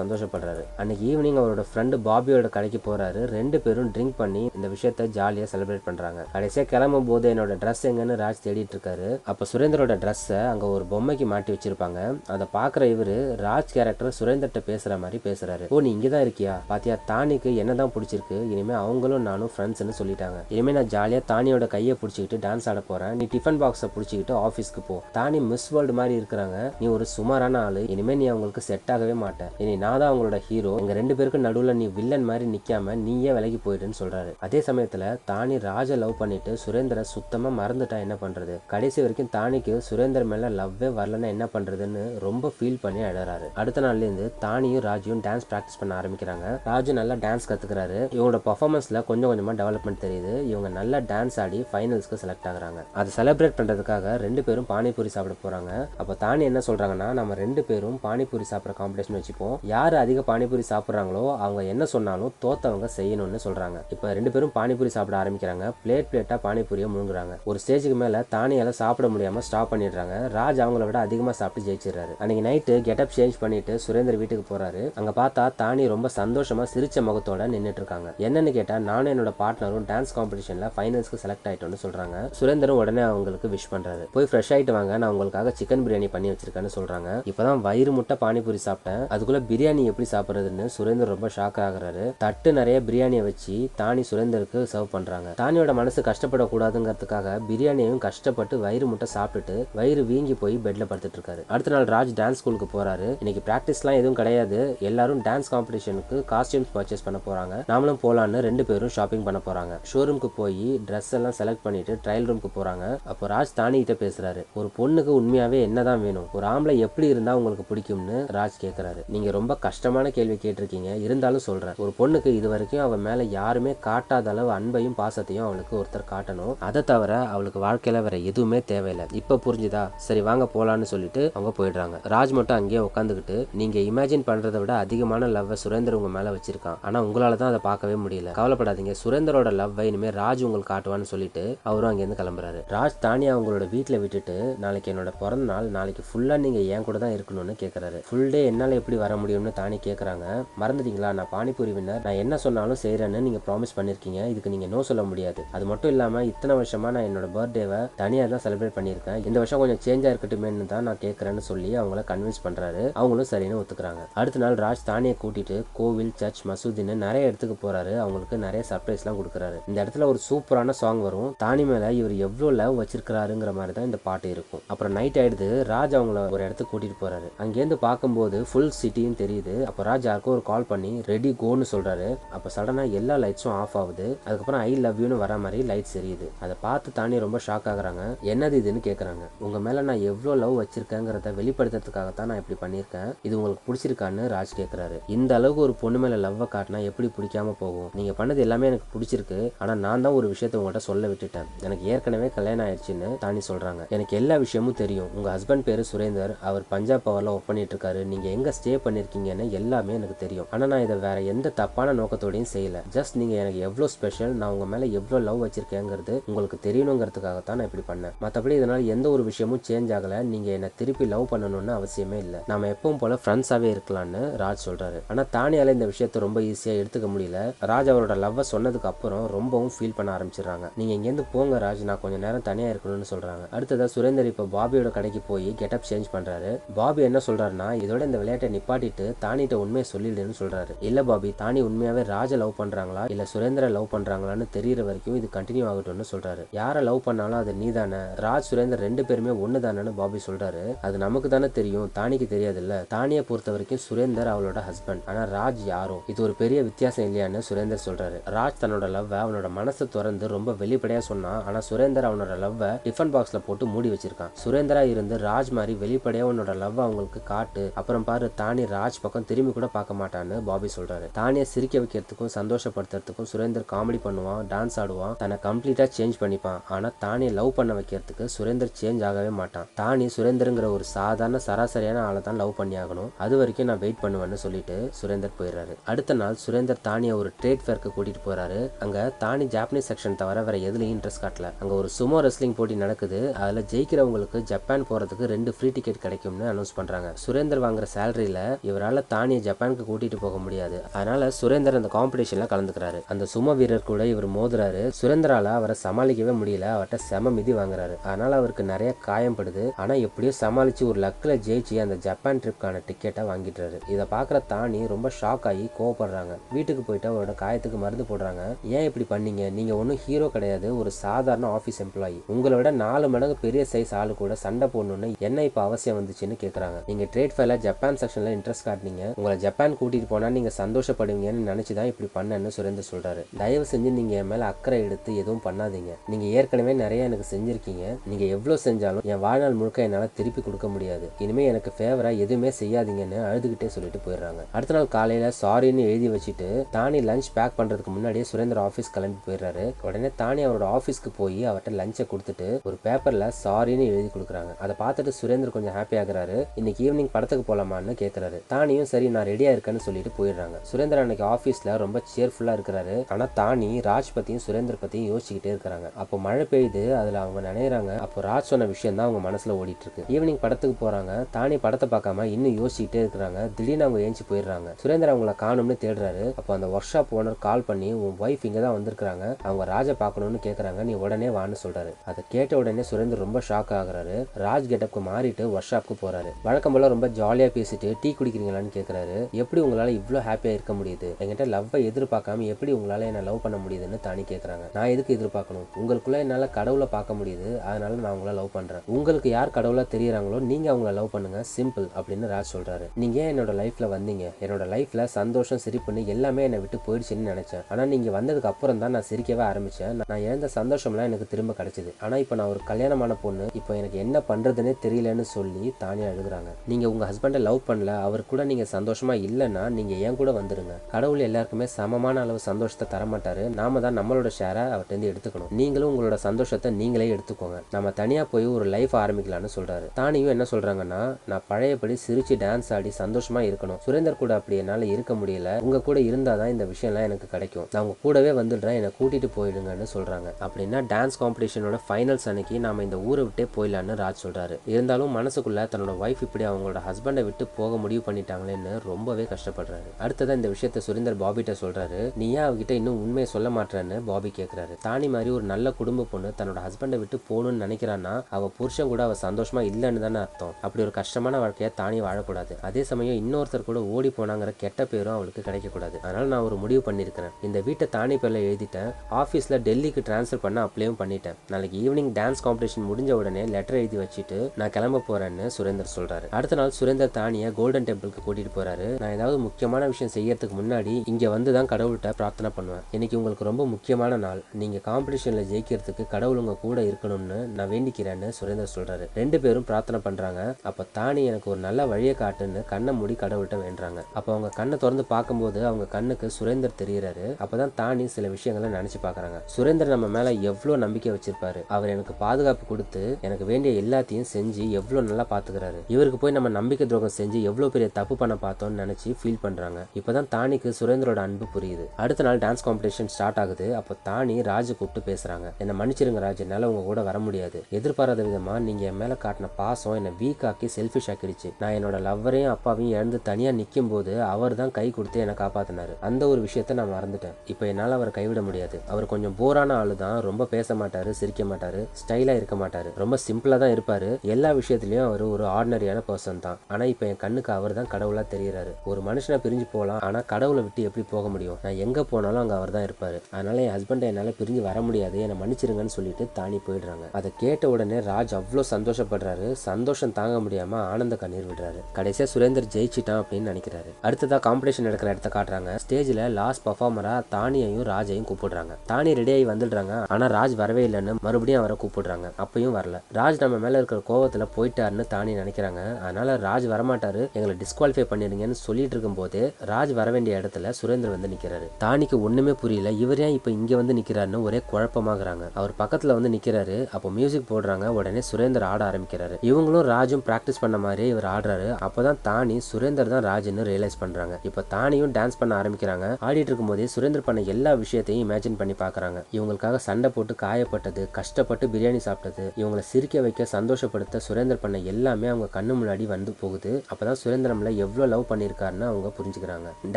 சந்தோஷப்படுறாரு. 0.00 0.64
அன்னைக்கு 0.80 1.04
ஈவினிங் 1.12 1.40
அவரோட 1.42 1.64
ஃப்ரெண்டு 1.70 1.98
பாபியோட 2.08 2.48
கடைக்கு 2.56 2.80
போகிறாரு 2.88 3.20
ரெண்டு 3.36 3.60
பேரும் 3.64 3.90
ட்ரிங்க் 3.94 4.16
பண்ணி 4.22 4.44
இந்த 4.56 4.66
விஷயத்த 4.74 5.08
ஜாலியாக 5.16 5.48
செலிப்ரேட் 5.52 5.86
பண்ணுறாங்க 5.88 6.20
கடைசியாக 6.34 6.68
கிளம்பும் 6.72 7.08
போது 7.10 7.26
என்னோட 7.34 7.54
ட்ரெஸ் 7.62 7.82
எங்கன்னு 7.90 8.14
ராஜ் 8.22 8.42
தேடிட்டு 8.46 8.74
இருக்காரு. 8.76 9.08
அப்போ 9.30 9.46
சுரேந்தரோட 9.52 9.94
ட்ரெஸ்ஸை 10.02 10.40
அங்கே 10.52 10.66
ஒரு 10.76 10.84
பொம்மைக்கு 10.92 11.26
மாட்டி 11.32 11.50
வச்சிருப்பாங்க. 11.54 12.00
அதை 12.34 12.46
பார்க்குற 12.56 12.84
இவர் 12.94 13.14
ராஜ் 13.46 13.74
கேரக்டர் 13.76 14.16
சுரேந்தர்கிட்ட 14.18 14.62
பேசுகிற 14.70 14.96
மாதிரி 15.04 15.20
பேசுறாரு. 15.28 15.66
ஓ 15.74 15.80
நீ 15.86 15.90
இங்கே 15.96 16.10
தான் 16.14 16.24
இருக்கியா? 16.26 16.54
பாத்தியா 16.70 16.96
தானிக்கு 17.10 17.52
என்ன 17.62 17.74
தான் 17.80 17.92
பிடிச்சிருக்கு. 17.96 18.38
இனிமேல் 18.52 18.80
அவங்களும் 18.84 19.26
நானும் 19.30 19.52
ஃப்ரெண்ட்ஸ்னு 19.54 19.96
சொல்லிட்டாங்க. 20.00 20.38
இனிமேல் 20.54 20.78
நான் 20.78 20.90
ஜாலியாக 20.94 21.24
தானியோட 21.32 21.66
கையை 21.74 21.96
பிடிச்சிக்கிட்டு 22.00 22.38
டான்ஸ் 22.46 22.68
ஆட 22.72 22.82
போகிறேன் 22.90 23.14
நீ 23.20 23.26
டிஃபன் 23.34 23.60
பாக்ஸை 23.62 23.90
பிடிச்சிக்கிட்டு 23.96 24.34
ஆஃபீஸ்க்கு 24.46 24.82
போ. 24.88 24.96
தானி 25.18 25.40
மிஸ் 25.52 25.68
வேர்ல்டு 25.76 25.96
மாதிரி 26.00 26.14
இருக்கிறாங்க. 26.20 26.58
நீ 26.80 26.86
ஒரு 26.96 27.06
சுமாரான 27.14 27.62
ஆளு 27.66 27.82
இனிமே 27.94 28.14
நீ 28.20 28.26
அவங்களுக்கு 28.32 28.62
செட் 28.68 28.90
ஆகவே 28.94 29.14
மாட்டேன் 29.24 29.52
இனி 29.62 29.74
நான் 29.84 29.98
தான் 30.00 30.10
அவங்களோட 30.10 30.38
ஹீரோ 30.48 30.72
எங்க 30.82 30.92
ரெண்டு 31.00 31.16
பேருக்கும் 31.18 31.46
நடுவுல 31.46 31.74
நீ 31.80 31.86
வில்லன் 31.98 32.26
மாதிரி 32.30 32.46
நிக்காம 32.54 32.94
நீயே 33.06 33.32
விலகி 33.38 33.58
போயிடுன்னு 33.64 33.98
சொல்றாரு. 34.00 34.32
அதே 34.46 34.60
சமயத்துல 34.68 35.04
தானி 35.30 35.54
ராஜ 35.68 35.96
லவ் 36.02 36.14
பண்ணிட்டு 36.20 36.52
சுரேந்தரை 36.64 37.04
சுத்தமா 37.14 37.50
மறந்துட்டா 37.60 37.98
என்ன 38.04 38.14
பண்றது? 38.22 38.54
கடைசி 38.72 39.00
வரைக்கும் 39.04 39.30
தானிக்கு 39.36 39.74
சுரேந்தர் 39.88 40.28
மேல 40.32 40.50
லவ்வே 40.58 40.90
வரலன்னா 40.98 41.28
என்ன 41.34 41.44
பண்றதுன்னு 41.54 42.04
ரொம்ப 42.26 42.52
ஃபீல் 42.56 42.80
பண்ணி 42.84 43.02
அழறாரு. 43.10 43.48
அடுத்த 43.60 43.84
நாள்ல 43.86 44.06
இருந்து 44.06 44.26
தானியும் 44.44 44.84
ராஜும் 44.88 45.22
டான்ஸ் 45.26 45.48
பிராக்டிஸ் 45.50 45.78
பண்ண 45.80 45.92
ஆரம்பிக்கிறாங்க. 46.00 46.46
ராஜு 46.70 46.92
நல்லா 47.00 47.14
டான்ஸ் 47.24 47.48
கத்துக்கிறாரு. 47.50 47.98
இவங்களோட 48.14 48.40
பர்ஃபார்மன்ஸ்ல 48.48 49.04
கொஞ்சம் 49.10 49.30
கொஞ்சமா 49.32 49.54
டெவலப்மெண்ட் 49.62 50.02
தெரியுது. 50.04 50.34
இவங்க 50.52 50.68
நல்லா 50.78 51.00
டான்ஸ் 51.12 51.38
ஆடி 51.44 51.60
ஃபைனல்ஸ்க்கு 51.72 52.20
செலக்ட் 52.24 52.48
ஆகுறாங்க. 52.50 52.82
அதை 53.00 53.10
செலிப்ரேட் 53.18 53.58
பண்றதுக்காக 53.60 54.16
ரெண்டு 54.24 54.44
பேரும் 54.46 54.68
பானிபூரி 54.72 55.12
சாப்பிட 55.16 55.36
போறாங்க. 55.44 55.72
அப்போ 56.02 56.14
தானி 56.24 56.44
என்ன 56.50 56.60
சொல்றாங்கன்னா 56.68 57.08
நம்ம 57.20 57.34
ரெண்டு 57.42 57.55
ரெண்டு 57.56 57.70
பேரும் 57.74 57.98
பானிபூரி 58.02 58.44
சாப்பிட்ற 58.50 58.72
காம்படிஷன் 58.78 59.14
வச்சுப்போம். 59.16 59.54
யார் 59.70 59.94
அதிக 60.00 60.22
பானிபூரி 60.26 60.64
சாப்பிட்றாங்களோ 60.70 61.22
அவங்க 61.44 61.60
என்ன 61.72 61.84
சொன்னாலும் 61.92 62.32
தோத்தவங்க 62.42 62.88
செய்யணும்னு 62.96 63.38
சொல்றாங்க. 63.44 63.78
இப்போ 63.94 64.12
ரெண்டு 64.16 64.30
பேரும் 64.34 64.50
பானிபூரி 64.54 64.90
சாப்பிட 64.96 65.16
ஆரம்பிக்கிறாங்க. 65.20 65.66
பிளேட் 65.82 66.08
பிளேட்டா 66.10 66.36
பானிபூரியை 66.46 66.88
முழுங்குறாங்க. 66.94 67.34
ஒரு 67.50 67.58
ஸ்டேஜுக்கு 67.62 67.94
மேல 68.02 68.20
தானியால 68.34 68.72
சாப்பிட 68.80 69.08
முடியாம 69.14 69.42
ஸ்டாப் 69.46 69.70
பண்ணிடுறாங்க. 69.72 70.16
ராஜ் 70.36 70.60
அவங்கள 70.64 70.84
விட 70.90 70.98
அதிகமா 70.98 71.32
சாப்பிட்டு 71.40 71.68
ஜெயிச்சிடுறாரு. 71.68 72.16
அன்னைக்கு 72.18 72.44
நைட்டு 72.48 72.76
கெட்டப் 72.88 73.14
சேஞ்ச் 73.16 73.38
பண்ணிட்டு 73.44 73.78
சுரேந்தர் 73.86 74.20
வீட்டுக்கு 74.22 74.44
போறாரு. 74.52 74.82
அங்க 75.00 75.14
பார்த்தா 75.20 75.46
தானி 75.62 75.86
ரொம்ப 75.94 76.10
சந்தோஷமா 76.18 76.66
சிரிச்ச 76.74 77.04
முகத்தோட 77.08 77.48
நின்றுட்டு 77.54 77.82
இருக்காங்க 77.82 78.12
என்னன்னு 78.26 78.54
கேட்டா 78.58 78.78
நானும் 78.90 79.12
என்னோட 79.14 79.34
பார்ட்னரும் 79.40 79.88
டான்ஸ் 79.92 80.14
காம்படிஷன்ல 80.18 80.70
ஃபைனல்ஸ்க்கு 80.76 81.22
செலக்ட் 81.24 81.48
ஆயிட்டோம்னு 81.52 81.80
சொல்றாங்க. 81.86 82.16
சுரேந்தரும் 82.40 82.82
உடனே 82.82 83.04
அவங்களுக்கு 83.10 83.54
விஷ் 83.56 83.72
பண்றாரு. 83.74 84.06
போய் 84.18 84.28
ஃப்ரெஷ் 84.30 84.54
ஆயிட்டு 84.58 84.78
வாங்க. 84.78 84.92
நான் 85.00 85.10
உங்களுக்காக 85.16 85.54
சிக்கன் 85.58 85.84
பிரியாணி 85.86 86.10
பண்ணி 86.12 86.28
வச்சிருக்கேன்னு 86.30 86.70
சொல்றாங்க. 86.78 87.10
அதான் 87.46 87.60
வயிறு 87.60 87.92
முட்டை 87.92 88.16
பானிபூரி 88.20 88.58
சாப்பிட்டேன். 88.64 89.02
அதுக்குள்ள 89.14 89.40
பிரியாணி 89.50 89.84
எப்படி 89.84 90.08
சாப்பிடுறதுன்னு 90.12 90.68
சுரேந்தர் 90.76 91.10
ரொம்ப 91.12 91.26
ஷாக் 91.36 91.58
ஆகுறாரு. 91.66 92.14
தட்டு 92.18 92.52
நிறைய 92.52 92.80
பிரியாணியை 92.86 93.22
வச்சு 93.22 93.70
தானி 93.78 94.02
சுரேந்தருக்கு 94.10 94.66
சர்வ் 94.72 94.88
பண்றாங்க. 94.90 95.34
தானியோட 95.40 95.74
மனசு 95.74 96.02
கஷ்டப்படக்கூடாதுங்கிறதுக்காக 96.02 97.40
பிரியாணியையும் 97.48 97.98
கஷ்டப்பட்டு 97.98 98.58
வயிறு 98.58 98.86
முட்டை 98.86 99.08
சாப்பிட்டுட்டு 99.14 99.64
வயிறு 99.74 100.04
வீங்கி 100.04 100.34
போய் 100.34 100.60
பெட்ல 100.64 100.84
படுத்துட்டு 100.92 101.18
இருக்காரு. 101.18 101.42
அடுத்த 101.48 101.70
நாள் 101.70 101.84
ராஜ் 101.84 102.12
டான்ஸ் 102.20 102.40
ஸ்கூலுக்கு 102.40 102.68
போறாரு. 102.72 103.16
இன்னைக்கு 103.22 103.52
பிராக்டிஸ்லாம் 103.52 103.98
எதுவும் 104.00 104.14
கிடையாது. 104.14 104.76
எல்லாரும் 104.80 105.22
டான்ஸ் 105.22 105.50
காம்படிஷனுக்கு 105.50 106.18
காஸ்டியூம்ஸ் 106.32 106.72
பர்ச்சேஸ் 106.74 107.04
பண்ண 107.04 107.20
போறாங்க. 107.28 107.54
நாமளும் 107.68 108.02
போலான்னு 108.02 108.40
ரெண்டு 108.40 108.64
பேரும் 108.64 108.88
ஷாப்பிங் 108.88 109.22
பண்ண 109.22 109.40
போறாங்க. 109.46 109.78
ஷோரூம்க்கு 109.92 110.30
போய் 110.36 110.80
ட்ரெஸ் 110.86 111.12
எல்லாம் 111.12 111.38
செலக்ட் 111.38 111.62
பண்ணிட்டு 111.62 111.98
ட்ரையல் 112.04 112.28
ரூம்க்கு 112.32 112.50
போறாங்க. 112.58 112.98
அப்போ 113.04 113.26
ராஜ் 113.26 113.56
தானி 113.56 113.84
கிட்ட 113.84 114.06
பேசுறாரு. 114.06 114.44
ஒரு 114.54 114.70
பொண்ணுக்கு 114.78 115.12
உண்மையாவே 115.20 115.62
என்னதான் 115.62 116.02
வேணும்? 116.02 116.28
ஒரு 116.32 116.46
ஆம்பளை 116.46 116.76
எப்படி 116.78 117.08
இருந்தா 117.08 117.35
உங்களுக்கு 117.38 117.64
பிடிக்கும்னு 117.70 118.18
ராஜ் 118.36 118.56
கேட்குறாரு 118.64 119.02
நீங்கள் 119.14 119.36
ரொம்ப 119.38 119.52
கஷ்டமான 119.66 120.10
கேள்வி 120.16 120.36
கேட்டிருக்கீங்க. 120.44 120.90
இருந்தாலும் 121.06 121.44
சொல்கிறேன் 121.48 121.78
ஒரு 121.84 121.92
பொண்ணுக்கு 122.00 122.30
இது 122.38 122.48
வரைக்கும் 122.54 122.84
அவள் 122.86 123.02
மேலே 123.06 123.24
யாருமே 123.38 123.72
காட்டாத 123.86 124.30
அளவு 124.34 124.50
அன்பையும் 124.58 124.96
பாசத்தையும் 125.00 125.46
அவளுக்கு 125.46 125.74
ஒருத்தர் 125.80 126.10
காட்டணும். 126.12 126.54
அதை 126.68 126.82
தவிர 126.90 127.12
அவளுக்கு 127.34 127.60
வாழ்க்கையில் 127.66 128.02
வேற 128.06 128.16
எதுவுமே 128.30 128.60
தேவையில்லை. 128.72 129.06
இப்போ 129.20 129.34
புரிஞ்சுதா? 129.46 129.84
சரி 130.06 130.20
வாங்க 130.28 130.44
போகலான்னு 130.54 130.88
சொல்லிட்டு 130.92 131.22
அவங்க 131.36 131.52
போயிடுறாங்க. 131.58 131.98
ராஜ் 132.14 132.32
மட்டும் 132.38 132.58
அங்கேயே 132.60 132.82
உட்காந்துக்கிட்டு 132.88 133.36
நீங்கள் 133.62 133.86
இமேஜின் 133.90 134.26
பண்ணுறதை 134.30 134.60
விட 134.64 134.74
அதிகமான 134.84 135.28
லவ்வை 135.36 135.58
சுரேந்தர் 135.64 135.98
உங்கள் 135.98 136.14
மேலே 136.16 136.32
வச்சிருக்கான். 136.36 136.78
ஆனால் 136.86 137.04
உங்களால் 137.08 137.40
தான் 137.42 137.50
அதை 137.52 137.60
பார்க்கவே 137.68 137.96
முடியல. 138.04 138.32
கவலைப்படாதீங்க. 138.40 138.94
சுரேந்தரோட 139.02 139.50
லவ்வை 139.60 139.86
இனிமேல் 139.90 140.16
ராஜ் 140.22 140.44
உங்களுக்கு 140.48 140.72
காட்டுவான்னு 140.72 141.10
சொல்லிட்டு 141.12 141.44
அவரும் 141.70 141.90
அங்கேருந்து 141.90 142.20
கிளம்புறாரு. 142.22 142.60
ராஜ் 142.76 142.96
தானியா 143.06 143.32
அவங்களோட 143.36 143.64
வீட்டில் 143.74 144.00
விட்டுட்டு 144.04 144.36
நாளைக்கு 144.64 144.90
என்னோட 144.92 145.10
பிறந்த 145.22 145.46
நாள் 145.52 145.68
நாளைக்கு 145.76 146.02
ஃபுல்லாக 146.08 146.42
நீங்கள் 146.44 146.66
என் 146.74 146.86
கூட 146.86 146.98
தான் 147.04 147.14
இருக்கணும்னு 147.26 147.54
கேட்கறாரு 147.60 147.98
ஃபுல் 148.08 148.30
டே 148.32 148.40
என்னால் 148.48 148.74
எப்படி 148.78 148.96
வர 149.02 149.12
முடியும்னு 149.20 149.52
தானே 149.58 149.76
கேட்குறாங்க 149.86 150.24
மறந்துட்டீங்களா? 150.62 151.08
நான் 151.18 151.30
பானிபூரி 151.32 151.72
வின்னர் 151.76 152.02
நான் 152.06 152.18
என்ன 152.22 152.34
சொன்னாலும் 152.44 152.78
செய்கிறேன்னு 152.82 153.20
நீங்கள் 153.26 153.42
ப்ராமிஸ் 153.46 153.74
பண்ணிருக்கீங்க. 153.78 154.20
இதுக்கு 154.32 154.52
நீங்கள் 154.52 154.70
நோ 154.74 154.80
சொல்ல 154.88 155.02
முடியாது. 155.10 155.40
அது 155.56 155.64
மட்டும் 155.70 155.92
இல்லாமல் 155.94 156.26
இத்தனை 156.30 156.54
வருஷமாக 156.60 156.92
நான் 156.96 157.06
என்னோட 157.08 157.28
பர்த்டேவை 157.36 157.80
தனியாக 158.00 158.30
தான் 158.32 158.42
செலிப்ரேட் 158.44 158.76
பண்ணியிருக்கேன். 158.78 159.18
இந்த 159.28 159.36
வருஷம் 159.42 159.62
கொஞ்சம் 159.62 159.80
சேஞ்சாக 159.86 160.12
இருக்கட்டுமேன்னு 160.14 160.66
தான் 160.74 160.86
நான் 160.88 161.00
கேட்குறேன்னு 161.04 161.44
சொல்லி 161.50 161.70
அவங்கள 161.80 162.04
கன்வின்ஸ் 162.12 162.42
பண்ணுறாரு 162.46 162.84
அவங்களும் 163.00 163.30
சரின்னு 163.32 163.58
ஒத்துக்கிறாங்க. 163.62 164.04
அடுத்த 164.22 164.42
நாள் 164.44 164.58
ராஜ் 164.64 164.86
தானியை 164.90 165.16
கூட்டிட்டு 165.24 165.58
கோவில் 165.80 166.14
சர்ச் 166.22 166.42
மசூதின்னு 166.50 166.96
நிறைய 167.06 167.30
இடத்துக்கு 167.30 167.58
போகிறாரு 167.64 167.94
அவங்களுக்கு 168.04 168.38
நிறைய 168.46 168.62
சர்ப்ரைஸ்லாம் 168.70 169.18
கொடுக்குறாரு. 169.20 169.58
இந்த 169.70 169.78
இடத்துல 169.84 170.08
ஒரு 170.12 170.20
சூப்பரான 170.28 170.76
சாங் 170.82 171.02
வரும். 171.08 171.30
தானி 171.44 171.66
மேலே 171.72 171.90
இவர் 172.00 172.16
எவ்வளோ 172.28 172.50
லவ் 172.62 172.80
வச்சிருக்கிறாருங்கிற 172.82 173.52
மாதிரி 173.60 173.74
தான் 173.78 173.88
இந்த 173.90 174.00
பாட்டு 174.08 174.30
இருக்கும். 174.36 174.64
அப்புறம் 174.72 174.96
நைட் 175.00 175.20
ஆயிடுது. 175.22 175.50
ராஜ் 175.74 175.98
அவங்கள 176.00 176.22
ஒரு 176.36 176.42
இடத்துக்கு 176.46 176.72
கூட்டிட்டு 176.72 176.98
போறாரு 177.16 177.28
அங்கேருந்து 177.42 177.78
பார்க்கும்போது 177.86 178.38
ஃபுல் 178.50 178.72
சிட்டியும் 178.80 179.18
தெரியுது. 179.22 179.54
அப்போ 179.68 179.82
ராஜ் 179.88 180.06
யாருக்கும் 180.08 180.34
ஒரு 180.36 180.42
கால் 180.50 180.68
பண்ணி 180.70 180.90
ரெடி 181.10 181.30
கோன்னு 181.42 181.66
சொல்கிறாரு 181.72 182.08
அப்போ 182.36 182.48
சடனாக 182.56 182.96
எல்லா 182.98 183.14
லைட்ஸும் 183.24 183.54
ஆஃப் 183.60 183.76
ஆகுது. 183.82 184.06
அதுக்கப்புறம் 184.26 184.62
ஐ 184.68 184.72
லவ் 184.84 185.00
யூன்னு 185.02 185.18
வர 185.24 185.34
மாதிரி 185.44 185.60
லைட்ஸ் 185.70 185.94
எரியுது. 186.00 186.28
அதை 186.44 186.54
பார்த்து 186.64 186.94
தானே 186.98 187.18
ரொம்ப 187.24 187.38
ஷாக் 187.46 187.68
ஆகுறாங்க. 187.72 188.02
என்னது 188.32 188.56
இதுன்னு 188.62 188.82
கேட்குறாங்க 188.88 189.24
உங்கள் 189.46 189.64
மேலே 189.66 189.80
நான் 189.88 190.04
எவ்வளோ 190.10 190.34
லவ் 190.42 190.54
வச்சிருக்கேங்கிறத 190.62 191.32
வெளிப்படுத்துறதுக்காக 191.40 192.12
தான் 192.18 192.30
நான் 192.32 192.40
இப்படி 192.42 192.58
பண்ணியிருக்கேன். 192.64 193.10
இது 193.28 193.36
உங்களுக்கு 193.38 193.66
பிடிச்சிருக்கான்னு 193.68 194.24
ராஜ் 194.34 194.54
கேட்குறாரு 194.60 194.98
இந்த 195.16 195.32
அளவுக்கு 195.38 195.64
ஒரு 195.66 195.76
பொண்ணு 195.82 196.00
மேலே 196.04 196.18
லவ்வை 196.26 196.48
காட்டினா 196.56 196.80
எப்படி 196.90 197.10
பிடிக்காம 197.18 197.54
போகும்? 197.62 197.90
நீங்கள் 197.98 198.18
பண்ணது 198.20 198.44
எல்லாமே 198.46 198.70
எனக்கு 198.72 198.88
பிடிச்சிருக்கு. 198.94 199.40
ஆனால் 199.62 199.80
நான் 199.86 200.04
தான் 200.06 200.16
ஒரு 200.20 200.26
விஷயத்தை 200.34 200.56
உங்கள்கிட்ட 200.60 200.88
சொல்ல 200.90 201.06
விட்டுட்டேன். 201.12 201.48
எனக்கு 201.66 201.84
ஏற்கனவே 201.92 202.28
கல்யாணம் 202.38 202.66
ஆயிடுச்சுன்னு 202.66 203.10
தானி 203.24 203.40
சொல்கிறாங்க 203.50 203.82
எனக்கு 203.96 204.14
எல்லா 204.20 204.36
விஷயமும் 204.44 204.80
தெரியும். 204.82 205.10
உங்கள் 205.16 205.32
ஹஸ்பண்ட் 205.34 205.66
பேரு 205.68 205.82
சுரேந்தர். 205.90 206.32
அவர் 206.48 206.64
பஞ்சாப் 206.74 207.05
பவர்ல 207.06 207.34
ஒர்க் 207.36 207.46
பண்ணிட்டு 207.46 207.74
நீங்கள் 207.76 208.14
நீங்க 208.16 208.28
எங்க 208.28 208.52
ஸ்டே 208.58 208.72
பண்ணிருக்கீங்கன்னு 208.84 209.50
எல்லாமே 209.50 209.94
எனக்கு 209.94 210.14
தெரியும். 210.18 210.46
ஆனா 210.50 210.66
நான் 210.66 210.82
இதை 210.82 210.96
வேற 210.96 211.20
எந்த 211.20 211.48
தப்பான 211.48 211.94
நோக்கத்தோடையும் 211.94 212.50
செய்யல. 212.52 212.78
ஜஸ்ட் 212.92 213.14
நீங்க 213.14 213.34
எனக்கு 213.34 213.58
எவ்வளவு 213.58 213.88
ஸ்பெஷல் 213.88 214.32
நான் 214.32 214.50
உங்க 214.50 214.64
மேல 214.64 214.84
எவ்வளவு 214.84 215.30
லவ் 215.30 215.42
வச்சிருக்கேங்கிறது 215.44 216.20
உங்களுக்கு 216.26 216.58
தெரியணுங்கிறதுக்காக 216.62 217.42
தான் 217.42 217.56
நான் 217.56 217.68
இப்படி 217.68 217.84
பண்ணேன். 217.88 218.12
மற்றபடி 218.20 218.54
இதனால 218.58 218.84
எந்த 218.84 219.10
ஒரு 219.10 219.24
விஷயமும் 219.24 219.60
சேஞ்ச் 219.68 219.92
ஆகல. 219.98 220.22
நீங்க 220.22 220.50
என்ன 220.50 220.70
திருப்பி 220.76 221.06
லவ் 221.06 221.28
பண்ணணும்னு 221.30 221.74
அவசியமே 221.78 222.18
இல்லை. 222.18 222.40
நாம 222.46 222.66
எப்பவும் 222.66 222.98
போல 222.98 223.18
ஃப்ரெண்ட்ஸாவே 223.24 223.76
இருக்கலாம்னு 223.76 224.22
ராஜ் 224.44 224.64
சொல்றாரு. 224.66 225.00
ஆனா 225.08 225.24
தானியால 225.32 225.72
இந்த 225.72 225.84
விஷயத்தை 225.84 226.22
ரொம்ப 226.22 226.40
ஈஸியா 226.40 226.74
எடுத்துக்க 226.82 227.10
முடியல. 227.16 227.38
ராஜ் 227.60 227.90
அவரோட 227.92 228.16
லவ்வை 228.24 228.44
சொன்னதுக்கு 228.52 228.90
அப்புறம் 228.92 229.26
ரொம்பவும் 229.26 229.70
ஃபீல் 229.78 229.96
பண்ண 229.96 230.16
ஆரம்பிச்சிடுறாங்க. 230.16 230.68
நீங்க 230.76 230.94
இங்கேருந்து 230.96 231.24
போங்க 231.32 231.58
ராஜ். 231.58 231.84
நான் 231.84 232.00
கொஞ்சம் 232.02 232.20
நேரம் 232.20 232.42
தனியா 232.42 232.68
இருக்கணும்னு 232.68 233.10
சொல்றாங்க. 233.10 233.44
அடுத்ததா 233.52 233.88
சுரேந்தர் 233.96 234.24
இப்போ 234.24 234.44
பாபியோட 234.44 234.90
கடைக்கு 234.90 235.20
போய் 235.20 235.54
கெட்டப் 235.54 235.88
சேஞ்ச் 235.90 236.04
பண்றாரு. 236.12 236.58
பாபி 236.86 237.02
என்ன 237.02 237.20
சொல்றாருன்னா 237.26 237.66
இதோட 237.84 238.02
இந்த 238.06 238.18
விளையாட்டை 238.22 238.48
நிப்பாட்டிட்டு 238.56 239.04
தானிட்ட 239.22 239.54
உண்மையை 239.62 239.86
சொல்லிடுன்னு 239.92 240.34
சொல்றாரு. 240.40 240.72
இல்ல 240.88 241.02
பாபி 241.08 241.30
தானி 241.38 241.60
உண்மையாவே 241.68 242.02
ராஜ 242.12 242.36
லவ் 242.42 242.52
பண்றாங்களா? 242.58 243.02
இல்ல 243.12 243.22
சுரேந்திர 243.32 243.68
லவ் 243.76 243.86
பண்றாங்களான்னு 243.94 244.46
தெரியற 244.56 244.80
வரைக்கும் 244.88 245.16
இது 245.18 245.28
கண்டினியூ 245.36 245.64
ஆகட்டும்னு 245.70 246.06
சொல்றாரு. 246.10 246.42
யாரை 246.58 246.80
லவ் 246.88 247.00
பண்ணாலும் 247.06 247.38
அது 247.38 247.52
நீ 247.54 247.68
தானே? 247.78 248.00
ராஜ் 248.24 248.48
சுரேந்தர் 248.50 248.82
ரெண்டு 248.86 249.04
பேருமே 249.08 249.32
ஒண்ணு 249.44 249.60
தானேன்னு 249.64 249.94
பாபி 250.00 250.20
சொல்றாரு. 250.26 250.62
அது 250.82 250.98
நமக்கு 251.04 251.30
தானே 251.34 251.48
தெரியும் 251.58 251.90
தானிக்கு 251.98 252.28
தெரியாதுல்ல. 252.34 252.76
தானியை 252.94 253.24
பொறுத்த 253.30 253.54
வரைக்கும் 253.56 253.82
சுரேந்தர் 253.86 254.30
அவளோட 254.34 254.62
ஹஸ்பண்ட் 254.68 255.02
ஆனா 255.12 255.24
ராஜ் 255.36 255.64
யாரோ? 255.64 255.96
இது 256.14 256.22
ஒரு 256.26 256.36
பெரிய 256.42 256.62
வித்தியாசம் 256.68 257.08
இல்லையான்னு 257.08 257.42
சுரேந்தர் 257.48 257.84
சொல்றாரு. 257.88 258.20
ராஜ் 258.38 258.62
தன்னோட 258.62 258.88
லவ் 258.96 259.18
அவனோட 259.24 259.50
மனசை 259.58 259.88
திறந்து 259.96 260.32
ரொம்ப 260.36 260.56
வெளிப்படையா 260.62 261.02
சொன்னான் 261.10 261.42
ஆனா 261.44 261.62
சுரேந்தர் 261.70 262.08
அவனோட 262.10 262.36
லவ்வை 262.44 262.70
டிஃபன் 262.86 263.14
பாக்ஸ்ல 263.16 263.42
போட்டு 263.48 263.66
மூடி 263.74 263.90
வச்சிருக்கான். 263.96 264.32
சுரேந்தரா 264.44 264.84
இருந்து 264.94 265.18
ராஜ் 265.28 265.52
மாதிரி 265.58 265.76
வெளிப்படையா 265.84 266.24
உன்னோட 266.32 266.52
லவ் 266.64 266.74
அவங்களுக்கு 266.84 267.22
காட்டு. 267.32 267.64
அப்புறம் 267.80 268.04
பாரு 268.04 268.26
தானி 268.40 268.64
ராஜ் 268.74 269.00
பக்கம் 269.02 269.26
திரும்பி 269.30 269.52
கூட 269.52 269.66
பார்க்க 269.76 269.98
மாட்டான்னு 270.00 270.36
பாபி 270.48 270.68
சொல்றாரு. 270.76 271.06
தானியை 271.18 271.46
சிரிக்க 271.52 271.78
வைக்கிறதுக்கும் 271.82 272.32
சந்தோஷப்படுத்துறதுக்கும் 272.38 273.28
சுரேந்தர் 273.32 273.66
காமெடி 273.72 274.00
பண்ணுவான் 274.06 274.42
டான்ஸ் 274.52 274.78
ஆடுவான். 274.82 275.14
தன்னை 275.22 275.38
கம்ப்ளீட்டா 275.46 275.86
சேஞ்ச் 275.98 276.20
பண்ணிப்பான். 276.22 276.60
ஆனா 276.76 276.90
தானியை 277.04 277.32
லவ் 277.38 277.52
பண்ண 277.58 277.74
வைக்கிறதுக்கு 277.80 278.26
சுரேந்தர் 278.36 278.72
சேஞ்ச் 278.80 279.04
ஆகவே 279.10 279.30
மாட்டான். 279.40 279.68
தானி 279.80 280.06
சுரேந்தருங்கிற 280.16 280.68
ஒரு 280.76 280.84
சாதாரண 280.96 281.40
சராசரியான 281.46 282.02
ஆளை 282.08 282.22
தான் 282.28 282.40
லவ் 282.42 282.54
பண்ணி 282.60 282.76
ஆகணும். 282.82 283.10
அது 283.26 283.34
வரைக்கும் 283.42 283.70
நான் 283.70 283.82
வெயிட் 283.84 284.02
பண்ணுவேன்னு 284.04 284.38
சொல்லிட்டு 284.44 284.76
சுரேந்தர் 285.00 285.36
போயிடுறாரு. 285.38 285.74
அடுத்த 285.92 286.14
நாள் 286.14 286.40
சுரேந்தர் 286.44 286.84
தானியை 286.88 287.14
ஒரு 287.20 287.32
ட்ரேட் 287.40 287.64
ஃபேருக்கு 287.64 287.90
கூட்டிட்டு 287.96 288.22
போறாரு. 288.26 288.60
அங்க 288.84 289.12
தானி 289.24 289.44
ஜாப்பனீஸ் 289.54 289.88
செக்ஷன் 289.90 290.18
தவிர 290.22 290.42
வேற 290.48 290.56
எதுலையும் 290.68 290.94
இன்ட்ரெஸ்ட் 290.94 291.22
காட்டல. 291.24 291.50
அங்க 291.60 291.72
ஒரு 291.80 291.88
சுமோ 291.98 292.18
ரெஸ்லிங் 292.26 292.54
போட்டி 292.58 292.74
நடக்குது. 292.84 293.20
அதுல 293.42 293.62
ஜெயிக்கிறவங்களுக்கு 293.72 294.38
ஜப்பான் 294.52 294.86
போறதுக்கு 294.90 295.24
ரெண்டு 295.34 295.50
ஃப்ரீ 295.56 295.68
டிக்கெட் 295.76 296.00
கிடைக்கும்னு 296.04 296.46
அனௌன்ஸ் 296.52 296.65
அனௌன்ஸ் 296.66 296.78
பண்றாங்க. 296.78 297.08
சுரேந்தர் 297.22 297.62
வாங்குற 297.64 297.86
சேலரியில் 297.94 298.42
இவரால் 298.68 299.00
தானியை 299.12 299.40
ஜப்பானுக்கு 299.46 299.84
கூட்டிட்டு 299.88 300.18
போக 300.24 300.36
முடியாது. 300.44 300.76
அதனால 300.96 301.28
சுரேந்தர் 301.38 301.78
அந்த 301.80 301.90
காம்படிஷனில் 301.96 302.50
கலந்துக்கிறாரு. 302.52 303.00
அந்த 303.12 303.24
சும 303.34 303.54
வீரர் 303.60 303.86
கூட 303.90 304.02
இவர் 304.12 304.28
மோதுறாரு. 304.36 304.82
சுரேந்தரால் 304.98 305.50
அவரை 305.58 305.76
சமாளிக்கவே 305.84 306.32
முடியல. 306.40 306.66
அவர்கிட்ட 306.74 306.98
செம 307.08 307.32
மிதி 307.36 307.52
வாங்குறாரு. 307.60 307.94
அதனால் 308.08 308.36
அவருக்கு 308.38 308.64
நிறைய 308.72 308.92
காயம்படுது. 309.08 309.64
ஆனால் 309.82 310.02
எப்படியோ 310.06 310.32
சமாளித்து 310.42 310.84
ஒரு 310.90 311.00
லக்கில் 311.06 311.34
ஜெயிச்சு 311.48 311.80
அந்த 311.84 311.98
ஜப்பான் 312.06 312.42
ட்ரிப்கான 312.44 312.82
டிக்கெட்டை 312.88 313.24
வாங்கிடுறாரு. 313.30 313.78
இதை 313.94 314.06
பார்க்குற 314.14 314.40
தானி 314.54 314.80
ரொம்ப 314.94 315.10
ஷாக் 315.20 315.48
ஆகி 315.52 315.66
கோவப்படுறாங்க. 315.78 316.34
வீட்டுக்கு 316.56 316.84
போயிட்டு 316.88 317.10
அவரோட 317.12 317.34
காயத்துக்கு 317.44 317.80
மருந்து 317.84 318.06
போடுறாங்க. 318.10 318.42
ஏன் 318.76 318.86
இப்படி 318.90 319.06
பண்ணீங்க? 319.14 319.44
நீங்கள் 319.58 319.80
ஒன்றும் 319.82 320.02
ஹீரோ 320.06 320.28
கிடையாது. 320.36 320.68
ஒரு 320.80 320.90
சாதாரண 321.04 321.46
ஆஃபீஸ் 321.58 321.82
எம்ப்ளாயி 321.86 322.20
உங்களோட 322.34 322.68
நாலு 322.84 323.06
மடங்கு 323.14 323.38
பெரிய 323.46 323.62
சைஸ் 323.74 323.94
ஆளு 324.00 324.12
கூட 324.22 324.34
சண்டை 324.44 324.66
போடணுன்னு 324.74 325.08
என்ன 325.28 325.44
இப்போ 325.48 325.60
அவசியம் 325.68 325.98
வந்துச்சுன்னு 325.98 326.36
கேட்குறாங்க 326.56 326.78
நீங்க 326.90 327.04
ட்ரேட் 327.14 327.34
ஃபேர்ல 327.36 327.54
ஜப்பான் 327.66 327.98
செக்ஷன்ல 328.02 328.30
இன்ட்ரெஸ்ட் 328.36 328.66
காட்டினீங்க. 328.68 329.04
உங்களை 329.18 329.36
ஜப்பான் 329.44 329.76
கூட்டிட்டு 329.80 330.08
போனா 330.12 330.28
நீங்க 330.36 330.50
சந்தோஷப்படுவீங்கன்னு 330.60 331.44
நினைச்சு 331.50 331.74
தான் 331.78 331.90
இப்படி 331.92 332.08
பண்ணேன்னு 332.16 332.50
சுரேந்தர் 332.56 332.90
சொல்றாரு. 332.92 333.22
தயவு 333.42 333.66
செஞ்சு 333.72 333.90
நீங்க 333.98 334.14
என் 334.20 334.30
மேல 334.32 334.46
அக்கறை 334.52 334.78
எடுத்து 334.86 335.10
எதுவும் 335.22 335.42
பண்ணாதீங்க. 335.46 335.92
நீங்க 336.12 336.26
ஏற்கனவே 336.38 336.72
நிறைய 336.82 337.08
எனக்கு 337.08 337.26
செஞ்சிருக்கீங்க. 337.34 337.84
நீங்க 338.10 338.24
எவ்வளவு 338.36 338.60
செஞ்சாலும் 338.66 339.06
என் 339.12 339.22
வாழ்நாள் 339.26 339.58
முழுக்க 339.60 339.88
என்னால 339.88 340.08
திருப்பி 340.18 340.42
கொடுக்க 340.48 340.68
முடியாது. 340.74 341.08
இனிமே 341.26 341.44
எனக்கு 341.52 341.72
ஃபேவரா 341.78 342.12
எதுவுமே 342.24 342.52
செய்யாதீங்கன்னு 342.60 343.20
அழுதுகிட்டே 343.28 343.70
சொல்லிட்டு 343.76 344.00
போயிடுறாங்க. 344.06 344.42
அடுத்த 344.52 344.74
நாள் 344.74 344.92
காலையில 344.96 345.32
சாரின்னு 345.42 345.84
எழுதி 345.90 346.08
வச்சுட்டு 346.16 346.48
தானி 346.76 347.00
லஞ்ச் 347.10 347.30
பேக் 347.38 347.58
பண்றதுக்கு 347.58 347.92
முன்னாடியே 347.96 348.24
சுரேந்தர் 348.32 348.62
ஆஃபீஸ் 348.66 348.92
கிளம்பி 348.96 349.20
போயிடுறாரு. 349.26 349.66
உடனே 349.82 350.10
தானி 350.22 350.40
அவரோட 350.46 350.66
ஆஃபீஸ்க்கு 350.76 351.10
போய் 351.20 351.40
அவர்கிட்ட 351.48 351.72
லஞ்சை 351.80 352.04
கொடுத்துட்டு 352.12 352.48
ஒரு 352.68 352.76
பேப்பர்ல 352.84 353.24
சாரின்னு 353.44 353.86
எழுதி 353.92 354.08
கொடுக்குறாங்க. 354.14 354.52
அதை 354.64 354.74
பார்த்துட்டு 354.82 355.12
சுரேந்தர் 355.20 355.56
கொஞ்சம் 355.56 355.76
ஹாப்பி 355.78 355.96
ஆகுறாரு. 356.02 356.38
இன்னைக்கு 356.60 356.80
ஈவினிங் 356.86 357.10
படத்துக்கு 357.14 357.44
போகலாமான்னு 357.48 357.92
கேட்குறாரு 358.02 358.38
தானியும் 358.52 358.88
சரி 358.90 359.06
நான் 359.14 359.26
ரெடியாக 359.30 359.54
இருக்கேன்னு 359.56 359.82
சொல்லிட்டு 359.86 360.10
போயிடுறாங்க. 360.18 360.56
சுரேந்தர் 360.70 361.00
அன்னைக்கு 361.02 361.24
ஆஃபீஸில் 361.34 361.70
ரொம்ப 361.84 362.02
சேர்ஃபுல்லாக 362.14 362.56
இருக்கிறாரு. 362.58 362.94
ஆனால் 363.14 363.32
தானி 363.40 363.68
ராஜ் 363.88 364.10
பற்றியும் 364.16 364.42
சுரேந்தர் 364.46 364.80
பற்றியும் 364.82 365.08
யோசிச்சுக்கிட்டே 365.12 365.50
இருக்கிறாங்க. 365.54 365.88
அப்போ 366.02 366.18
மழை 366.26 366.46
பெய்யுது 366.52 366.84
அதில் 367.00 367.18
அவங்க 367.22 367.42
நினைக்கிறாங்க 367.48 367.92
அப்போ 368.06 368.20
ராஜ் 368.28 368.50
சொன்ன 368.52 368.68
விஷயம் 368.74 368.98
தான் 368.98 369.06
அவங்க 369.06 369.22
மனசில் 369.28 369.54
ஓடிட்டு 369.58 369.86
இருக்கு 369.86 370.04
ஈவினிங் 370.14 370.40
படத்துக்கு 370.44 370.76
போகிறாங்க 370.84 371.12
தானி 371.36 371.58
படத்தை 371.64 371.88
பார்க்காம 371.94 372.26
இன்னும் 372.34 372.56
யோசிச்சுக்கிட்டே 372.60 373.02
இருக்கிறாங்க. 373.04 373.40
திடீர்னு 373.58 373.86
அவங்க 373.88 374.00
ஏஞ்சி 374.06 374.26
போயிடுறாங்க. 374.30 374.70
சுரேந்தர் 374.82 375.12
அவங்கள 375.14 375.34
காணும்னு 375.44 375.76
தேடுறாரு. 375.84 376.24
அப்போ 376.40 376.54
அந்த 376.54 376.68
ஒர்க் 376.76 376.90
ஷாப் 376.92 377.14
ஓனர் 377.18 377.38
கால் 377.46 377.66
பண்ணி 377.70 377.90
உன் 378.04 378.16
ஒய்ஃப் 378.26 378.46
இங்கே 378.50 378.60
தான் 378.66 378.76
வந்திருக்கிறாங்க. 378.78 379.24
அவங்க 379.46 379.64
ராஜை 379.74 379.96
பார்க்கணும்னு 380.04 380.40
கேட்குறாங்க 380.48 380.82
நீ 380.90 380.94
உடனே 381.04 381.28
வான்னு 381.38 381.62
சொல்றாரு. 381.64 381.92
அதை 382.10 382.24
கேட்ட 382.34 382.56
உடனே 382.62 382.84
சுரேந்தர் 382.90 383.24
ரொம்ப 383.26 383.40
ஷாக் 383.48 383.72
ஆகுறாரு. 383.80 384.16
ராஜ் 384.46 384.70
கெட்டப்க்கு 384.72 385.02
மாறிட்டு 385.10 385.44
ஒர்க் 385.54 385.70
ஷாப்க்கு 385.70 385.96
போறாரு. 386.02 386.32
வழக்கம் 386.44 386.72
போல 386.72 386.88
ரொம்ப 386.88 387.06
ஜாலியா 387.08 387.46
பேசிட்டு 387.54 387.88
டீ 388.00 388.14
குடிக்கிறீங்களான்னு 388.18 388.70
கேக்குறாரு. 388.74 389.14
எப்படி 389.32 389.60
உங்களால 389.62 389.92
இவ்வளோ 389.98 390.20
ஹாப்பியா 390.26 390.52
இருக்க 390.56 390.72
முடியுது? 390.72 391.08
என்கிட்ட 391.20 391.44
லவ்வை 391.54 391.78
எதிர்பார்க்காம 391.88 392.44
எப்படி 392.52 392.72
உங்களால 392.72 393.06
என்ன 393.10 393.20
லவ் 393.20 393.40
பண்ண 393.42 393.56
முடியுதுன்னு 393.56 393.98
தானி 394.04 394.22
கேக்குறாங்க. 394.32 394.64
நான் 394.72 394.90
எதுக்கு 394.94 395.16
எதிர்பார்க்கணும்? 395.16 395.64
உங்களுக்குள்ள 395.80 396.18
என்னால 396.24 396.48
கடவுளை 396.48 396.86
பார்க்க 396.90 397.14
முடியுது. 397.14 397.48
அதனால 397.60 397.94
நான் 397.94 398.12
உங்களை 398.12 398.34
லவ் 398.34 398.50
பண்றேன். 398.52 398.82
உங்களுக்கு 398.86 399.30
யார் 399.30 399.54
கடவுளா 399.54 399.84
தெரியறாங்களோ 399.94 400.40
நீங்க 400.50 400.72
அவங்கள 400.72 400.92
லவ் 400.92 401.10
பண்ணுங்க. 401.10 401.40
சிம்பிள் 401.56 401.88
அப்படின்னு 401.96 402.28
ராஜ் 402.34 402.52
சொல்றாரு. 402.52 402.86
நீங்க 402.94 403.20
ஏன் 403.22 403.32
என்னோட 403.32 403.54
லைஃப்ல 403.62 403.88
வந்தீங்க? 403.96 404.26
என்னோட 404.40 404.66
லைஃப்ல 404.74 405.04
சந்தோஷம் 405.04 405.62
சிரிப்புன்னு 405.64 406.04
எல்லாமே 406.06 406.42
என்னை 406.42 406.58
விட்டு 406.58 406.80
போயிடுச்சுன்னு 406.86 407.26
நினைச்சேன். 407.32 407.64
ஆனா 407.68 407.84
நீங்க 407.94 408.10
வந்ததுக்கு 408.20 408.50
அப்புறம் 408.52 408.78
தான் 408.84 408.90
நான் 408.90 409.08
சிரிக்கவே 409.10 409.46
ஆரம்பிச்சேன். 409.50 409.94
நான் 410.06 410.24
இழந்த 410.28 410.50
சந்தோஷம்லாம் 410.58 411.10
எனக்கு 411.10 411.28
திரும்ப 411.34 411.54
கிடைச்சது. 411.62 411.92
ஆனா 412.00 412.16
இப்போ 412.16 412.34
நான் 412.34 412.52
ஒரு 412.54 412.62
கல்யாணமான 412.72 413.18
பொண்ணு. 413.26 413.46
இப்போ 413.54 413.76
எனக்கு 413.76 413.98
என்ன 413.98 414.22
பண்றதுன்னே 414.32 414.74
தெரியலன்னு 414.86 415.28
சொல்லி 415.36 415.74
தானே 415.78 416.04
அழுகுறாங்க 416.26 416.52
நீங்க 416.66 416.90
உங்க 416.90 417.08
ஹஸ்பண்டை 417.10 417.38
லவ் 417.38 417.60
பண்ணல 417.68 418.00
அவர் 418.00 418.26
கூட 418.26 418.44
நீங்க 418.44 418.66
சந்தோஷமா 418.72 419.14
இல்லைன்னா 419.26 419.68
நீங்க 419.68 419.94
ஏன் 419.94 420.16
கூட 420.16 420.30
வந்துருங்க? 420.30 420.74
கடவுள் 420.90 421.18
எல்லாருக்குமே 421.18 421.66
சமமான 421.66 422.20
அளவு 422.20 422.38
சந்தோஷத்தை 422.38 423.00
தரமாட்டாரு. 423.00 423.54
நாம 423.54 423.80
தான் 423.80 423.98
நம்மளோட 423.98 424.30
ஷேரை 424.38 424.64
அவர்கிட்ட 424.76 424.94
எடுத்துக்கணும். 425.10 425.50
நீங்களும் 425.50 425.92
உங்களோட 425.92 426.14
சந்தோஷத்தை 426.14 426.70
நீங்களே 426.72 427.14
எடுத்துக்கோங்க. 427.14 427.62
நம்ம 427.70 427.90
தனியா 427.90 428.24
போய் 428.24 428.46
ஒரு 428.46 428.64
லைஃப் 428.64 428.96
ஆரம்பிக்கலாம்னு 428.96 429.48
சொல்றாரு. 429.56 429.86
தானியும் 429.94 430.28
என்ன 430.28 430.46
சொல்றாங்கன்னா 430.50 431.16
நான் 431.26 431.42
பழையபடி 431.48 431.98
சிரிச்சு 432.08 432.34
டான்ஸ் 432.34 432.74
ஆடி 432.74 432.92
சந்தோஷமா 432.98 433.42
இருக்கணும். 433.42 433.78
சுரேந்தர் 433.86 434.16
கூட 434.16 434.34
அப்படி 434.34 434.56
என்னால 434.56 434.84
இருக்க 434.84 435.14
முடியல. 435.14 435.60
உங்க 435.60 435.80
கூட 435.80 436.00
இருந்தாதான் 436.00 436.48
இந்த 436.48 436.64
விஷயம்லாம் 436.64 437.08
எனக்கு 437.08 437.28
கிடைக்கும். 437.30 437.68
நான் 437.72 437.82
உங்க 437.82 437.94
கூடவே 438.02 438.30
வந்துடுறேன். 438.30 438.78
என்னை 438.78 438.90
கூட்டிட்டு 439.00 439.28
போயிடுங்கன்னு 439.36 439.86
சொல்றாங்க. 439.94 440.28
அப்படின்னா 440.40 440.78
டான்ஸ் 440.94 441.18
காம்படிஷனோட 441.20 441.78
ஃபைனல்ஸ் 441.88 442.28
அன்னைக்கு 442.28 442.60
நாம 442.60 442.82
இந்த 442.82 442.96
ஊரை 442.96 443.24
விட்டே 443.24 443.46
போயிடலான்னு 443.56 443.94
ராஜ் 444.02 444.22
சொல்றாரு. 444.26 444.58
இருந்தாலும் 444.66 445.16
மனசுக்குள்ள 445.16 445.64
தன்னோட 445.66 445.92
ஒய்ஃப் 446.04 446.15
இப்படி 446.22 446.44
அவங்களோட 446.44 446.80
ஹஸ்பண்டை 446.88 447.24
விட்டு 447.24 447.46
போக 447.56 447.76
முடிவு 447.76 448.02
பண்ணிட்டாங்களேன்னு 448.06 448.72
ரொம்பவே 448.84 449.26
கஷ்டப்படுறாரு. 449.32 449.88
அடுத்ததான் 450.00 450.38
இந்த 450.40 450.48
விஷயத்த 450.48 450.80
சுரேந்தர் 450.86 451.20
பாபிட்ட 451.22 451.54
சொல்றாரு. 451.60 452.16
நீ 452.16 452.30
ஏன் 452.30 452.46
அவகிட்ட 452.48 452.70
இன்னும் 452.70 453.00
உண்மையை 453.02 453.30
சொல்ல 453.32 453.48
மாட்டேன்னு 453.48 453.98
பாபி 454.04 454.32
கேட்கிறாரு 454.36 454.74
தானி 454.84 455.08
மாதிரி 455.08 455.30
ஒரு 455.30 455.44
நல்ல 455.52 455.72
குடும்ப 455.72 456.06
பொண்ணு 456.10 456.32
தன்னோட 456.38 456.58
ஹஸ்பண்டை 456.66 456.98
விட்டு 456.98 457.20
போகணும்னு 457.28 457.62
நினைக்கிறான்னா 457.64 458.14
அவ 458.30 458.50
புருஷன் 458.58 458.88
கூட 458.88 459.02
அவ 459.02 459.16
சந்தோஷமா 459.22 459.62
இல்லைன்னு 459.70 460.00
தானே 460.06 460.18
அர்த்தம். 460.18 460.54
அப்படி 460.62 460.82
ஒரு 460.82 460.90
கஷ்டமான 460.90 461.38
வாழ்க்கையை 461.38 461.70
தானி 461.80 462.00
வாழக்கூடாது. 462.02 462.60
அதே 462.60 462.84
சமயம் 462.84 463.18
இன்னொருத்தர் 463.22 463.64
கூட 463.64 463.82
ஓடி 463.82 464.12
போனாங்கிற 464.18 464.52
கெட்ட 464.56 464.84
பேரும் 464.84 465.14
அவளுக்கு 465.14 465.42
கிடைக்கக்கூடாது. 465.46 465.96
அதனால 466.02 466.24
நான் 466.24 466.46
ஒரு 466.48 466.56
முடிவு 466.56 466.82
பண்ணியிருக்கிறேன் 466.90 467.34
இந்த 467.42 467.60
வீட்டை 467.60 467.88
தானி 467.96 468.16
பேர்ல 468.22 468.40
எழுதிட்டேன். 468.50 468.90
ஆஃபீஸில் 469.10 469.62
டெல்லிக்கு 469.68 470.02
ட்ரான்ஸ்ஃபர் 470.08 470.44
பண்ண 470.46 470.64
அப்ளையும் 470.64 470.98
பண்ணிட்டேன். 471.02 471.38
நாளைக்கு 471.48 471.78
ஈவினிங் 471.84 472.12
டான்ஸ் 472.18 472.44
காம்படிஷன் 472.44 472.88
முடிஞ்ச 472.90 473.12
உடனே 473.12 473.44
லெட்டர் 473.44 473.76
எழுதி 473.76 473.96
வச்சுட்டு 473.96 474.50
நான் 474.56 474.70
கிளம்ப 474.70 475.02
போறேன்னு 475.08 475.46
சுரேந்தர் 475.58 475.90
சொல்றாரு. 475.98 476.26
அடுத்த 476.36 476.56
நாள் 476.60 476.72
சுரேந்தர் 476.78 477.14
தானியை 477.18 477.50
கோல்டன் 477.58 477.88
டெம்பிளுக்கு 477.88 478.24
கூட்டிட்டு 478.26 478.52
போறாரு. 478.56 478.86
நான் 479.02 479.14
ஏதாவது 479.16 479.38
முக்கியமான 479.46 479.86
விஷயம் 479.92 480.12
செய்யறதுக்கு 480.16 480.56
முன்னாடி 480.60 480.94
இங்க 481.12 481.30
வந்து 481.34 481.52
தான் 481.56 481.70
கடவுள்கிட்ட 481.72 482.10
பிரார்த்தனை 482.20 482.50
பண்ணுவேன். 482.56 482.84
இன்னைக்கு 482.96 483.18
உங்களுக்கு 483.18 483.48
ரொம்ப 483.50 483.66
முக்கியமான 483.74 484.16
நாள். 484.26 484.42
நீங்க 484.62 484.80
காம்படிஷன்ல 484.88 485.44
ஜெயிக்கிறதுக்கு 485.52 486.06
கடவுள் 486.14 486.40
உங்க 486.42 486.56
கூட 486.64 486.80
இருக்கணும்னு 486.90 487.38
நான் 487.58 487.70
வேண்டிக்கிறேன்னு 487.74 488.30
சுரேந்தர் 488.40 488.74
சொல்றாரு. 488.76 489.06
ரெண்டு 489.20 489.40
பேரும் 489.40 489.66
பிரார்த்தனை 489.70 490.00
பண்றாங்க. 490.06 490.42
அப்ப 490.70 490.86
தானி 490.98 491.24
எனக்கு 491.30 491.50
ஒரு 491.54 491.60
நல்ல 491.66 491.86
வழியை 491.92 492.14
காட்டுன்னு 492.22 492.62
கண்ணை 492.72 492.94
மூடி 493.00 493.16
கடவுள்கிட்ட 493.22 493.58
வேண்டுறாங்க. 493.66 494.00
அப்ப 494.18 494.26
அவங்க 494.34 494.48
கண்ணை 494.58 494.78
திறந்து 494.84 495.04
பார்க்கும்போது 495.14 495.60
அவங்க 495.70 495.86
கண்ணுக்கு 495.96 496.30
சுரேந்தர் 496.38 496.78
தெரியறாரு. 496.82 497.26
அப்பதான் 497.44 497.74
தானி 497.80 498.06
சில 498.16 498.28
விஷயங்களை 498.34 498.70
நினைச்சு 498.78 499.00
பாக்குறாங்க 499.06 499.38
சுரேந்தர் 499.56 499.94
நம்ம 499.94 500.06
மேல 500.16 500.32
எவ்வளவு 500.50 500.82
நம்பிக்கை 500.84 501.12
வச்சிருப்பாரு. 501.16 501.62
அவர் 501.74 501.92
எனக்கு 501.94 502.14
பாதுகாப்பு 502.24 502.64
கொடுத்து 502.72 503.02
எனக்கு 503.26 503.44
வேண்டிய 503.52 503.82
எல்லாத்தையும் 503.82 504.28
செஞ்சு 504.34 504.64
எவ்வளவு 504.78 505.06
நல்லா 505.08 505.26
பாத்துக்கிறாரு. 505.32 505.80
இவருக்கு 505.94 506.18
போய் 506.22 506.34
நம்ம 506.36 506.48
நம்பிக்கை 506.56 506.84
துரோகம் 506.90 507.14
செஞ்சு 507.16 507.38
எவ்வளவு 507.48 507.72
பெரிய 507.74 507.88
தப்பு 507.98 508.14
பண்ண 508.20 508.34
பார்த்தோம்னு 508.44 508.80
நினைச்சு 508.82 509.08
ஃபீல் 509.18 509.42
பண்றாங்க. 509.42 509.80
இப்பதான் 509.98 510.28
தானிக்கு 510.34 510.70
சுரேந்தரோட 510.78 511.20
அன்பு 511.26 511.46
புரியுது. 511.54 511.84
அடுத்த 512.04 512.24
நாள் 512.26 512.40
டான்ஸ் 512.44 512.64
காம்படிஷன் 512.66 513.10
ஸ்டார்ட் 513.14 513.38
ஆகுது. 513.42 513.66
அப்போ 513.80 513.94
தானி 514.08 514.36
ராஜு 514.50 514.72
கூப்பிட்டு 514.78 515.02
பேசுறாங்க. 515.10 515.46
என்ன 515.62 515.74
மன்னிச்சிருங்க 515.80 516.22
ராஜ் 516.26 516.42
என்னால 516.44 516.70
உங்க 516.70 516.82
கூட 516.88 517.02
வர 517.08 517.18
முடியாது. 517.26 517.60
எதிர்பாராத 517.78 518.24
விதமா 518.28 518.54
நீங்க 518.66 518.84
என் 518.90 518.98
மேல 519.02 519.16
காட்டின 519.24 519.50
பாசம் 519.60 519.96
என்னை 520.00 520.12
வீக் 520.22 520.44
ஆக்கி 520.50 520.68
செல்ஃபிஷ் 520.76 521.10
ஆக்கிடுச்சு. 521.12 521.50
நான் 521.62 521.76
என்னோட 521.78 522.00
லவ்வரையும் 522.08 522.52
அப்பாவையும் 522.54 522.92
இழந்து 522.96 523.20
தனியா 523.30 523.52
நிக்கும் 523.60 523.90
போது 523.92 524.14
அவர் 524.32 524.58
தான் 524.62 524.74
கை 524.80 524.86
கொடுத்து 524.90 525.20
என்னை 525.24 525.36
காப்பாத்தினாரு. 525.42 525.94
அந்த 526.10 526.22
ஒரு 526.32 526.42
விஷயத்த 526.46 526.78
நான் 526.80 526.92
மறந்துட்டேன். 526.96 527.36
இப்போ 527.54 527.66
என்னால 527.72 527.98
அவரை 528.00 528.14
கைவிட 528.18 528.42
முடியாது. 528.48 528.78
அவர் 528.92 529.10
கொஞ்சம் 529.14 529.38
போரான 529.42 529.76
ஆளு 529.82 529.96
தான் 530.04 530.18
ரொம்ப 530.28 530.48
பேச 530.56 530.74
மாட்டாரு 530.82 531.10
சிரிக்க 531.22 531.44
மாட்டாரு 531.52 531.82
ஸ்டைலா 532.02 532.36
இருக்க 532.40 532.56
மாட்டாரு. 532.64 532.92
ரொம்ப 533.04 533.18
சிம்பிளா 533.28 533.58
தான் 533.64 533.74
இருப்பாரு. 533.76 534.10
எல்லா 534.34 534.52
விஷயத்திலயும் 534.60 535.06
அவர் 535.08 535.24
ஒரு 535.34 535.46
ஆர்டினரியான 535.76 536.02
பர்சன் 536.08 536.40
தான். 536.46 536.58
ஆனா 536.72 536.84
இப்போ 536.92 537.06
என் 537.10 537.20
கண்ணுக்கு 537.24 537.52
அவர் 537.52 537.74
தான் 537.78 537.90
கடவுளா 537.94 538.22
தெரியறாரு. 538.34 538.72
ஒரு 538.90 539.00
மனுஷனை 539.08 539.38
பிரிஞ்சு 539.44 539.66
போகலாம் 539.72 540.00
ஆனா 540.06 540.20
கடவுளை 540.32 540.62
விட்டு 540.66 540.82
எப்படி 540.88 541.06
போக 541.10 541.28
முடியும்? 541.28 541.58
நான் 541.62 541.80
எங்க 541.84 542.04
போனாலும் 542.04 542.42
அங்க 542.42 542.54
அவர் 542.54 542.70
தான் 542.76 542.86
இருப்பாரு. 542.88 543.18
அதனால 543.30 543.60
என் 543.66 543.74
ஹஸ்பண்டை 543.76 544.00
என்னால 544.00 544.32
பிரிஞ்சு 544.40 544.60
வர 544.60 544.80
முடியாது. 544.80 545.20
என்னை 545.20 545.36
மன்னிச்சிருங்கன்னு 545.42 545.94
சொல்லிட்டு 545.96 546.28
தானி 546.38 546.60
போயிடுறாங்க. 546.66 547.06
அதை 547.12 547.32
கேட்ட 547.42 547.68
உடனே 547.68 547.98
ராஜ் 547.98 548.34
அவ்வளோ 548.38 548.64
சந்தோஷப்படுறாரு. 548.70 549.52
சந்தோஷம் 549.52 550.12
தாங்க 550.12 550.36
முடியாம 550.46 550.80
ஆனந்த 550.92 551.16
கண்ணீர் 551.16 551.48
விடுறாரு. 551.50 551.82
கடைசியா 551.98 552.26
சுரேந்தர் 552.34 552.70
ஜெயிச்சிட்டான் 552.76 553.20
அப்படின்னு 553.22 553.50
நினைக்கிறாரு. 553.52 553.92
அடுத்ததா 554.02 554.38
காம்படிஷன் 554.48 554.88
நடக்கிற 554.88 555.10
இடத்த 555.10 555.30
காட்டுறாங்க. 555.36 555.76
ஸ்டேஜ்ல 555.86 556.28
லாஸ்ட் 556.40 556.66
பர்ஃபார்மரா 556.68 557.22
தானியையும் 557.36 557.86
ராஜையும் 557.92 558.28
கூப்பிடுறாங்க. 558.32 558.72
தானி 558.86 559.12
ரெடி 559.14 559.32
ஆகி 559.32 559.46
வந்துடுறாங்க. 559.46 559.94
ஆனா 560.08 560.26
ராஜ் 560.26 560.54
வரவே 560.54 560.86
இல்லைன்னு 560.88 561.14
மறுபடியும் 561.20 561.60
அவரை 561.60 561.76
கூப்பிடுறாங்க. 561.84 562.26
அப்பயும் 562.44 562.76
வரல. 562.78 562.96
ராஜ் 563.14 563.40
நம்ம 563.40 563.56
மேல 563.56 563.80
இருக்கிற 563.82 564.00
கோவத்துல 564.08 564.44
போயிட்டாருன்னு 564.56 565.04
தானி 565.14 565.32
நினைக்கிறாங்க. 565.34 565.65
அதனால 565.74 566.36
ராஜ் 566.36 566.66
வரமாட்டாரு. 566.74 567.32
எங்களை 567.32 567.56
டிஸ்குவாலிஃபை 567.56 568.06
பண்ணிடுங்கன்னு 568.10 568.50
சொல்லிட்டு 568.50 568.90
இருக்கும் 568.90 569.14
போது 569.14 569.54
ராஜ் 569.66 569.92
வர 569.92 570.10
வேண்டிய 570.10 570.38
இடத்துல 570.38 570.72
சுரேந்தர் 570.82 571.14
வந்து 571.14 571.28
நிக்கிறாரு. 571.28 571.68
தானிக்கு 571.78 572.22
ஒண்ணுமே 572.22 572.52
புரியல. 572.52 572.90
இவர் 572.90 573.20
ஏன் 573.20 573.32
இப்ப 573.32 573.50
இங்க 573.50 573.76
வந்து 573.76 573.94
நிக்கிறாருன்னு 573.94 574.42
ஒரே 574.42 574.62
குழப்பமாகறாங்க. 574.72 575.48
அவர் 575.54 575.72
பக்கத்துல 575.78 576.06
வந்து 576.06 576.28
நிக்கிறாரு. 576.28 576.90
அப்போ 576.92 577.10
மியூசிக் 577.10 577.52
போடுறாங்க. 577.52 577.86
உடனே 577.86 578.20
சுரேந்தர் 578.32 578.62
ஆட 578.62 578.90
ஆரம்பிக்கிறாரு. 578.90 579.36
இவங்களும் 579.42 579.84
ராஜும் 579.92 580.22
பிராக்டிஸ் 580.26 580.60
பண்ண 580.60 580.78
மாதிரியே 580.78 581.08
இவர் 581.08 581.24
ஆடுறாரு. 581.24 581.76
அப்பதான் 581.80 582.16
தானி 582.24 582.60
சுரேந்தர் 582.72 583.20
தான் 583.20 583.24
ராஜ்னு 583.24 583.64
ரியலைஸ் 583.72 583.98
பண்றாங்க. 583.98 584.38
இப்ப 584.42 584.64
தானியும் 584.70 585.12
டான்ஸ் 585.12 585.38
பண்ண 585.38 585.62
ஆரம்பிக்கிறாங்க. 585.62 586.16
ஆடிட்டு 586.20 586.50
இருக்கும் 586.50 586.66
போதே 586.66 586.88
சுரேந்தர் 586.96 587.22
பண்ண 587.24 587.40
எல்லா 587.40 587.74
விஷயத்தையும் 587.74 588.30
இமேஜின் 588.30 588.56
பண்ணி 588.56 588.74
பாக்குறாங்க. 588.78 589.22
இவங்களுக்காக 589.32 589.76
சண்டை 589.76 590.10
போட்டு 590.10 590.34
காயப்பட்டது 590.42 591.10
கஷ்டப்பட்டு 591.10 591.66
பிரியாணி 591.66 592.00
சாப்பிட்டது 592.04 592.50
இவங்களை 592.56 592.78
சிரிக்க 592.78 593.20
வைக்க 593.20 593.46
சந்தோஷப்படுத்த 593.52 594.20
சுரேந்தர் 594.28 594.58
பண்ண 594.60 594.78
எல்லாமே 594.78 595.28
அவங்க 595.28 595.55
கண்ணு 595.56 595.74
முன்னாடி 595.80 596.06
வந்து 596.14 596.34
போகுது. 596.42 596.72
அப்போ 596.90 597.02
தான் 597.10 597.20
சுரேந்திரம்ல 597.22 597.72
எவ்வளோ 597.86 598.06
லவ் 598.14 598.24
பண்ணியிருக்காருன்னு 598.32 598.88
அவங்க 598.92 599.10
புரிஞ்சுக்கிறாங்க. 599.18 599.68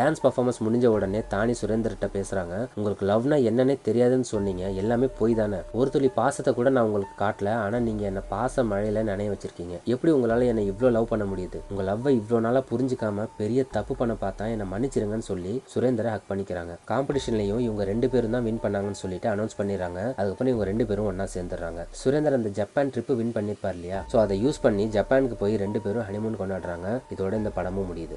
டான்ஸ் 0.00 0.22
பர்ஃபார்மன்ஸ் 0.24 0.60
முடிஞ்ச 0.66 0.86
உடனே 0.96 1.22
தானி 1.34 1.54
சுரேந்தர்கிட்ட 1.62 2.08
பேசுகிறாங்க 2.16 2.54
உங்களுக்கு 2.78 3.06
லவ்னா 3.10 3.38
என்னன்னே 3.50 3.76
தெரியாதுன்னு 3.88 4.28
சொன்னீங்க. 4.34 4.64
எல்லாமே 4.82 5.08
போய் 5.20 5.34
தானே? 5.40 5.60
ஒரு 5.80 5.90
துளி 5.94 6.10
பாசத்தை 6.20 6.52
கூட 6.58 6.68
நான் 6.76 6.86
உங்களுக்கு 6.88 7.16
காட்டல. 7.22 7.50
ஆனால் 7.64 7.84
நீங்கள் 7.88 8.08
என்ன 8.10 8.20
பாச 8.32 8.64
மழையில் 8.70 9.00
நினைய 9.10 9.30
வச்சிருக்கீங்க. 9.32 9.76
எப்படி 9.94 10.10
உங்களால் 10.16 10.44
என்னை 10.52 10.64
இவ்வளோ 10.72 10.90
லவ் 10.96 11.10
பண்ண 11.12 11.24
முடியுது? 11.32 11.58
உங்கள் 11.70 11.88
லவ்வை 11.90 12.12
இவ்வளோ 12.20 12.40
நாளாக 12.46 12.64
புரிஞ்சுக்காம 12.72 13.26
பெரிய 13.40 13.60
தப்பு 13.76 13.94
பண்ண 14.00 14.16
பார்த்தா 14.24 14.50
என்னை 14.54 14.66
மன்னிச்சிருங்கன்னு 14.72 15.28
சொல்லி 15.30 15.54
சுரேந்தரை 15.74 16.12
ஹக் 16.14 16.28
பண்ணிக்கிறாங்க. 16.30 16.72
காம்படிஷன்லையும் 16.90 17.62
இவங்க 17.66 17.84
ரெண்டு 17.92 18.08
பேரும் 18.12 18.34
தான் 18.36 18.46
வின் 18.48 18.62
பண்ணாங்கன்னு 18.64 19.00
சொல்லிட்டு 19.04 19.28
அனௌன்ஸ் 19.34 19.58
பண்ணிடுறாங்க. 19.60 20.00
அதுக்கப்புறம் 20.18 20.52
இவங்க 20.52 20.66
ரெண்டு 20.70 20.86
பேரும் 20.88 21.08
ஒன்றா 21.10 21.26
சேர்ந்துடுறாங்க. 21.34 21.80
சுரேந்தர் 22.02 22.38
அந்த 22.38 22.52
ஜப்பான் 22.60 22.92
ட்ரிப்பு 22.94 23.14
வின் 23.20 23.34
பண்ணிருப்பார் 23.36 23.76
இல்லையா? 23.78 24.00
ஸோ 24.12 24.18
அதை 24.24 24.36
யூஸ் 24.44 24.62
பண்ணி 24.66 24.86
ஜப்பானுக்கு 24.96 25.38
போய் 25.42 25.49
போய் 25.50 25.58
ரெண்டு 25.58 25.80
பேரும் 25.80 26.02
ஹனிமூன் 26.02 26.40
கொண்டாடுறாங்க. 26.40 26.88
இதோட 27.14 27.32
இந்த 27.32 27.50
படமும் 27.50 27.88
முடியுது. 27.90 28.16